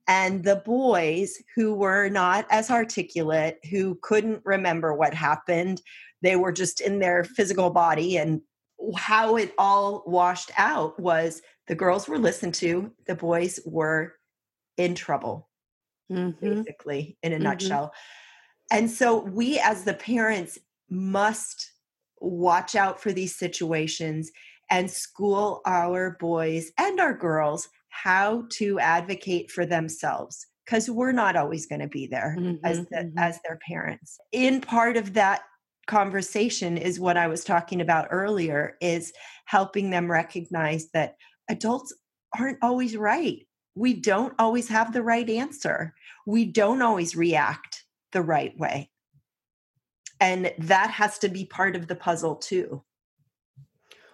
And 0.07 0.43
the 0.43 0.57
boys 0.65 1.41
who 1.55 1.73
were 1.73 2.09
not 2.09 2.45
as 2.49 2.69
articulate, 2.69 3.59
who 3.71 3.97
couldn't 4.01 4.41
remember 4.43 4.93
what 4.93 5.13
happened, 5.13 5.81
they 6.21 6.35
were 6.35 6.51
just 6.51 6.81
in 6.81 6.99
their 6.99 7.23
physical 7.23 7.69
body. 7.69 8.17
And 8.17 8.41
how 8.97 9.37
it 9.37 9.53
all 9.57 10.03
washed 10.05 10.51
out 10.57 10.99
was 10.99 11.41
the 11.67 11.75
girls 11.75 12.07
were 12.07 12.19
listened 12.19 12.53
to, 12.55 12.91
the 13.07 13.15
boys 13.15 13.59
were 13.65 14.15
in 14.77 14.95
trouble, 14.95 15.49
mm-hmm. 16.11 16.55
basically, 16.55 17.17
in 17.23 17.31
a 17.31 17.35
mm-hmm. 17.35 17.43
nutshell. 17.43 17.93
And 18.73 18.89
so 18.89 19.19
we, 19.19 19.59
as 19.59 19.83
the 19.83 19.93
parents, 19.93 20.57
must 20.89 21.71
watch 22.19 22.75
out 22.75 22.99
for 22.99 23.11
these 23.11 23.35
situations 23.35 24.31
and 24.71 24.89
school 24.89 25.61
our 25.65 26.17
boys 26.19 26.71
and 26.79 26.99
our 26.99 27.13
girls 27.13 27.69
how 27.89 28.45
to 28.49 28.79
advocate 28.79 29.51
for 29.51 29.67
themselves 29.67 30.47
because 30.65 30.89
we're 30.89 31.11
not 31.11 31.35
always 31.35 31.67
going 31.67 31.81
to 31.81 31.87
be 31.87 32.07
there 32.07 32.35
mm-hmm, 32.39 32.65
as 32.65 32.79
the, 32.87 32.95
mm-hmm. 32.95 33.17
as 33.19 33.39
their 33.45 33.59
parents. 33.67 34.17
In 34.31 34.59
part 34.59 34.97
of 34.97 35.13
that 35.13 35.43
conversation 35.85 36.77
is 36.77 36.99
what 36.99 37.17
I 37.17 37.27
was 37.27 37.43
talking 37.43 37.81
about 37.81 38.07
earlier 38.09 38.77
is 38.81 39.13
helping 39.45 39.91
them 39.91 40.09
recognize 40.09 40.89
that 40.93 41.17
adults 41.49 41.93
aren't 42.39 42.57
always 42.63 42.97
right. 42.97 43.45
We 43.75 43.93
don't 43.93 44.33
always 44.39 44.67
have 44.69 44.93
the 44.93 45.03
right 45.03 45.29
answer. 45.29 45.93
We 46.25 46.45
don't 46.45 46.81
always 46.81 47.15
react 47.15 47.82
the 48.13 48.21
right 48.21 48.57
way. 48.57 48.89
And 50.19 50.53
that 50.57 50.89
has 50.89 51.19
to 51.19 51.29
be 51.29 51.45
part 51.45 51.75
of 51.75 51.87
the 51.87 51.95
puzzle 51.95 52.35
too. 52.35 52.81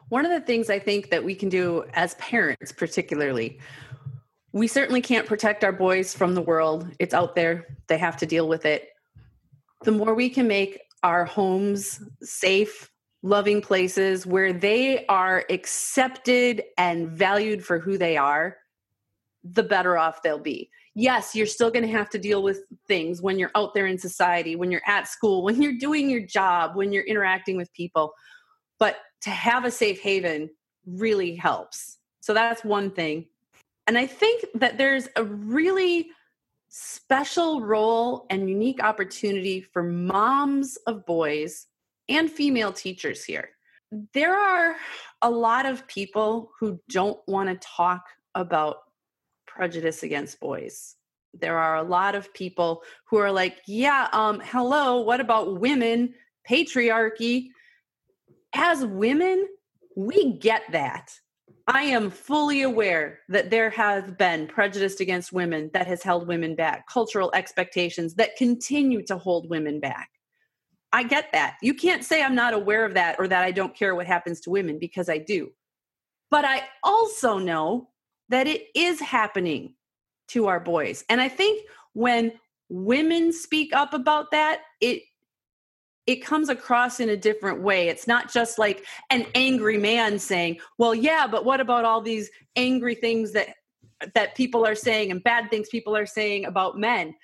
One 0.10 0.26
of 0.26 0.32
the 0.32 0.42
things 0.42 0.72
I 0.72 0.80
think 0.80 1.12
that 1.12 1.24
we 1.24 1.36
can 1.36 1.50
do 1.50 1.86
as 1.94 2.16
parents, 2.16 2.72
particularly, 2.72 3.60
we 4.52 4.68
certainly 4.68 5.02
can't 5.02 5.28
protect 5.28 5.64
our 5.64 5.72
boys 5.72 6.16
from 6.16 6.34
the 6.34 6.42
world. 6.42 6.88
It's 6.98 7.14
out 7.14 7.36
there, 7.36 7.78
they 7.88 8.00
have 8.00 8.18
to 8.18 8.26
deal 8.26 8.48
with 8.48 8.66
it. 8.66 8.90
The 9.84 9.92
more 9.92 10.16
we 10.16 10.30
can 10.30 10.48
make 10.48 10.82
our 11.04 11.26
homes 11.26 12.02
safe, 12.24 12.90
loving 13.22 13.62
places 13.62 14.26
where 14.26 14.52
they 14.52 15.06
are 15.06 15.46
accepted 15.50 16.64
and 16.78 17.10
valued 17.10 17.64
for 17.64 17.78
who 17.78 17.98
they 17.98 18.18
are, 18.18 18.58
the 19.44 19.64
better 19.64 19.98
off 19.98 20.22
they'll 20.22 20.40
be. 20.40 20.70
Yes, 20.96 21.36
you're 21.36 21.46
still 21.46 21.72
going 21.72 21.86
to 21.86 21.92
have 21.92 22.10
to 22.10 22.18
deal 22.18 22.44
with 22.44 22.64
things 22.88 23.22
when 23.22 23.40
you're 23.40 23.52
out 23.56 23.74
there 23.74 23.88
in 23.88 23.98
society, 23.98 24.56
when 24.56 24.72
you're 24.72 24.82
at 24.86 25.08
school, 25.08 25.44
when 25.44 25.62
you're 25.62 25.78
doing 25.78 26.10
your 26.10 26.26
job, 26.26 26.76
when 26.76 26.92
you're 26.92 27.06
interacting 27.06 27.56
with 27.56 27.72
people. 27.74 28.14
But 28.80 28.98
to 29.22 29.30
have 29.30 29.66
a 29.66 29.72
safe 29.72 30.02
haven 30.02 30.50
really 30.86 31.36
helps. 31.36 31.98
So 32.22 32.34
that's 32.34 32.64
one 32.64 32.92
thing. 32.92 33.28
And 33.88 33.98
I 33.98 34.06
think 34.06 34.46
that 34.56 34.78
there's 34.78 35.08
a 35.16 35.24
really 35.24 36.10
special 36.70 37.62
role 37.62 38.26
and 38.30 38.50
unique 38.50 38.84
opportunity 38.84 39.62
for 39.62 39.84
moms 39.84 40.78
of 40.86 41.06
boys 41.06 41.68
and 42.08 42.30
female 42.30 42.72
teachers 42.72 43.24
here. 43.24 43.50
There 44.14 44.36
are 44.36 44.76
a 45.22 45.30
lot 45.30 45.66
of 45.66 45.88
people 45.88 46.52
who 46.60 46.80
don't 46.90 47.20
want 47.28 47.50
to 47.50 47.68
talk 47.68 48.06
about 48.36 48.78
prejudice 49.60 50.04
against 50.04 50.40
boys. 50.40 50.96
There 51.34 51.58
are 51.58 51.76
a 51.76 51.84
lot 51.84 52.16
of 52.16 52.34
people 52.34 52.82
who 53.10 53.18
are 53.18 53.30
like, 53.30 53.58
yeah, 53.68 54.08
um, 54.14 54.42
hello, 54.42 55.02
what 55.02 55.20
about 55.20 55.60
women? 55.60 56.14
Patriarchy. 56.50 57.48
As 58.56 58.86
women, 58.86 59.50
we 59.98 60.38
get 60.38 60.62
that. 60.72 61.12
I 61.68 61.84
am 61.84 62.10
fully 62.10 62.62
aware 62.62 63.20
that 63.28 63.50
there 63.50 63.70
has 63.72 64.10
been 64.14 64.48
prejudice 64.48 65.02
against 65.02 65.34
women 65.34 65.70
that 65.74 65.88
has 65.88 66.02
held 66.02 66.26
women 66.26 66.56
back, 66.56 66.88
cultural 66.88 67.30
expectations 67.34 68.14
that 68.16 68.38
continue 68.38 69.04
to 69.08 69.18
hold 69.18 69.50
women 69.50 69.82
back. 69.82 70.10
I 70.94 71.04
get 71.04 71.34
that. 71.34 71.58
You 71.62 71.74
can't 71.74 72.06
say 72.06 72.24
I'm 72.24 72.34
not 72.34 72.54
aware 72.54 72.86
of 72.86 72.94
that 72.94 73.18
or 73.20 73.28
that 73.28 73.44
I 73.44 73.52
don't 73.52 73.76
care 73.76 73.94
what 73.94 74.08
happens 74.08 74.40
to 74.42 74.52
women 74.52 74.80
because 74.80 75.10
I 75.10 75.18
do. 75.18 75.50
But 76.32 76.46
I 76.46 76.64
also 76.82 77.38
know 77.40 77.90
that 78.30 78.48
it 78.48 78.68
is 78.76 79.00
happening 79.00 79.74
to 80.30 80.48
our 80.48 80.60
boys. 80.60 81.04
And 81.10 81.20
I 81.20 81.28
think 81.28 81.68
when 81.94 82.32
women 82.70 83.32
speak 83.34 83.74
up 83.74 83.94
about 83.94 84.32
that, 84.32 84.62
it 84.80 85.04
it 86.08 86.26
comes 86.26 86.50
across 86.50 87.00
in 87.00 87.10
a 87.10 87.18
different 87.18 87.62
way. 87.62 87.88
It's 87.88 88.08
not 88.08 88.34
just 88.34 88.58
like 88.58 88.84
an 89.12 89.28
angry 89.36 89.78
man 89.78 90.18
saying, 90.18 90.60
"Well, 90.80 90.96
yeah, 90.96 91.28
but 91.28 91.46
what 91.46 91.60
about 91.60 91.86
all 91.86 92.02
these 92.02 92.32
angry 92.56 92.96
things 92.96 93.32
that 93.34 93.56
that 94.16 94.36
people 94.36 94.66
are 94.66 94.76
saying 94.76 95.12
and 95.12 95.24
bad 95.24 95.50
things 95.52 95.70
people 95.70 95.96
are 95.96 96.08
saying 96.08 96.46
about 96.46 96.80
men?" 96.80 97.16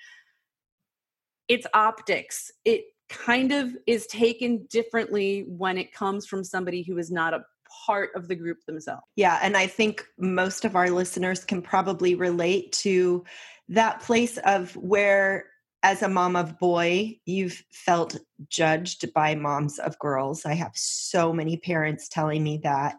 It's 1.48 1.66
optics. 1.74 2.50
It 2.64 2.84
kind 3.08 3.52
of 3.52 3.76
is 3.86 4.06
taken 4.08 4.66
differently 4.66 5.44
when 5.48 5.78
it 5.78 5.92
comes 5.92 6.26
from 6.26 6.44
somebody 6.44 6.82
who 6.82 6.98
is 6.98 7.10
not 7.10 7.34
a 7.34 7.44
part 7.84 8.10
of 8.14 8.28
the 8.28 8.34
group 8.34 8.64
themselves. 8.66 9.02
Yeah, 9.16 9.38
and 9.42 9.56
I 9.56 9.66
think 9.66 10.04
most 10.18 10.64
of 10.64 10.76
our 10.76 10.90
listeners 10.90 11.44
can 11.44 11.62
probably 11.62 12.14
relate 12.14 12.72
to 12.72 13.24
that 13.68 14.00
place 14.00 14.38
of 14.38 14.74
where 14.76 15.46
as 15.82 16.02
a 16.02 16.08
mom 16.08 16.34
of 16.34 16.58
boy, 16.58 17.16
you've 17.26 17.62
felt 17.70 18.16
judged 18.48 19.12
by 19.12 19.34
moms 19.34 19.78
of 19.78 19.98
girls. 19.98 20.44
I 20.44 20.54
have 20.54 20.72
so 20.74 21.32
many 21.32 21.58
parents 21.58 22.08
telling 22.08 22.42
me 22.42 22.58
that. 22.64 22.96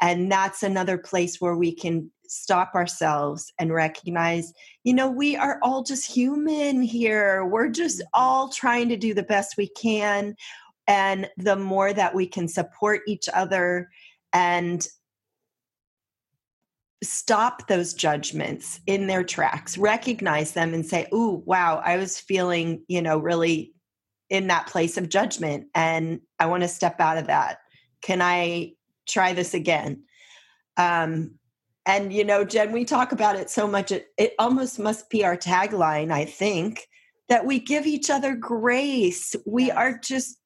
And 0.00 0.32
that's 0.32 0.62
another 0.62 0.96
place 0.96 1.40
where 1.40 1.56
we 1.56 1.74
can 1.74 2.10
stop 2.26 2.74
ourselves 2.74 3.52
and 3.58 3.74
recognize, 3.74 4.54
you 4.84 4.94
know, 4.94 5.10
we 5.10 5.36
are 5.36 5.58
all 5.62 5.82
just 5.82 6.10
human 6.10 6.80
here. 6.80 7.44
We're 7.44 7.68
just 7.68 7.98
mm-hmm. 7.98 8.08
all 8.14 8.48
trying 8.48 8.88
to 8.88 8.96
do 8.96 9.12
the 9.12 9.22
best 9.22 9.56
we 9.58 9.68
can. 9.68 10.34
And 10.86 11.28
the 11.36 11.56
more 11.56 11.92
that 11.92 12.14
we 12.14 12.26
can 12.26 12.48
support 12.48 13.02
each 13.06 13.28
other 13.34 13.90
and 14.32 14.86
stop 17.02 17.66
those 17.66 17.94
judgments 17.94 18.80
in 18.86 19.06
their 19.06 19.24
tracks 19.24 19.78
recognize 19.78 20.52
them 20.52 20.74
and 20.74 20.84
say 20.84 21.06
oh 21.12 21.42
wow 21.46 21.80
i 21.84 21.96
was 21.96 22.20
feeling 22.20 22.84
you 22.88 23.00
know 23.00 23.18
really 23.18 23.72
in 24.28 24.48
that 24.48 24.66
place 24.66 24.98
of 24.98 25.08
judgment 25.08 25.66
and 25.74 26.20
i 26.38 26.44
want 26.46 26.62
to 26.62 26.68
step 26.68 27.00
out 27.00 27.16
of 27.16 27.26
that. 27.26 27.58
Can 28.02 28.20
i 28.20 28.72
try 29.08 29.32
this 29.32 29.54
again? 29.54 30.02
Um 30.76 31.36
and 31.86 32.12
you 32.12 32.24
know 32.24 32.44
jen 32.44 32.72
we 32.72 32.84
talk 32.84 33.12
about 33.12 33.36
it 33.36 33.48
so 33.48 33.66
much 33.66 33.90
it, 33.90 34.08
it 34.18 34.34
almost 34.38 34.78
must 34.78 35.08
be 35.08 35.24
our 35.24 35.36
tagline 35.36 36.12
i 36.12 36.26
think 36.26 36.86
that 37.30 37.46
we 37.46 37.60
give 37.60 37.86
each 37.86 38.10
other 38.10 38.34
grace. 38.34 39.34
We 39.46 39.70
are 39.70 39.96
just 39.96 40.36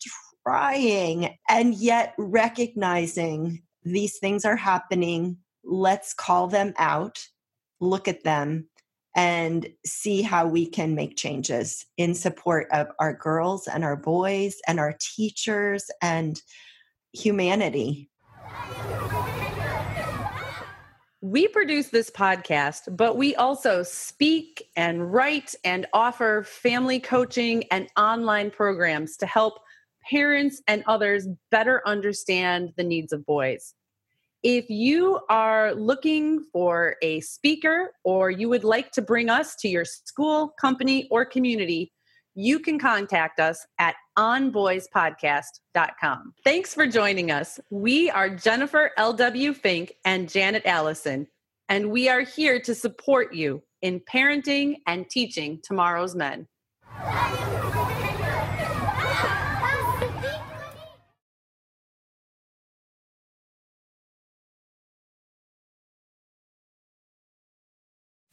trying 0.47 1.35
and 1.49 1.75
yet 1.75 2.15
recognizing 2.19 3.63
these 3.85 4.19
things 4.19 4.45
are 4.45 4.57
happening 4.57 5.39
let's 5.65 6.15
call 6.15 6.47
them 6.47 6.75
out, 6.79 7.27
look 7.81 8.09
at 8.09 8.25
them, 8.25 8.69
and 9.17 9.67
see 9.87 10.23
how 10.23 10.47
we 10.47 10.67
can 10.67 10.95
make 10.95 11.17
changes 11.17 11.87
in 11.97 12.15
support 12.15 12.67
of 12.73 12.89
our 12.99 13.15
girls 13.15 13.67
and 13.69 13.85
our 13.85 13.97
boys 13.97 14.57
and 14.67 14.81
our 14.81 14.97
teachers 14.99 15.91
and 16.03 16.43
humanity. 17.13 18.11
We 21.21 21.49
produce 21.49 21.89
this 21.89 22.11
podcast, 22.11 22.95
but 22.97 23.17
we 23.17 23.35
also 23.37 23.83
speak 23.83 24.69
and 24.77 25.11
write 25.13 25.55
and 25.65 25.87
offer 25.95 26.43
family 26.43 27.01
coaching 27.01 27.65
and 27.71 27.89
online 27.97 28.51
programs 28.51 29.17
to 29.19 29.27
help 29.27 29.61
parents 30.09 30.63
and 30.67 30.83
others 30.87 31.29
better 31.51 31.83
understand 31.87 32.73
the 32.77 32.85
needs 32.85 33.13
of 33.13 33.27
boys. 33.27 33.75
If 34.43 34.69
you 34.69 35.21
are 35.31 35.75
looking 35.75 36.45
for 36.53 36.97
a 37.01 37.21
speaker 37.21 37.93
or 38.05 38.31
you 38.31 38.51
would 38.51 38.65
like 38.65 38.91
to 38.93 39.03
bring 39.03 39.31
us 39.31 39.57
to 39.57 39.69
your 39.69 39.87
school, 39.87 40.53
company, 40.61 41.09
or 41.11 41.25
community, 41.25 41.93
you 42.35 42.59
can 42.59 42.79
contact 42.79 43.41
us 43.41 43.67
at 43.79 43.95
onboyspodcast.com. 44.19 46.35
Thanks 46.45 46.75
for 46.75 46.87
joining 46.87 47.31
us. 47.31 47.59
We 47.71 48.11
are 48.11 48.29
Jennifer 48.29 48.91
L.W. 48.99 49.55
Fink 49.55 49.95
and 50.05 50.29
Janet 50.29 50.67
Allison, 50.67 51.27
and 51.69 51.91
we 51.91 52.11
are 52.11 52.21
here 52.21 52.61
to 52.61 52.75
support 52.75 53.33
you 53.33 53.63
in 53.83 54.01
parenting 54.01 54.77
and 54.87 55.09
teaching 55.09 55.61
tomorrow's 55.63 56.15
men. 56.15 56.47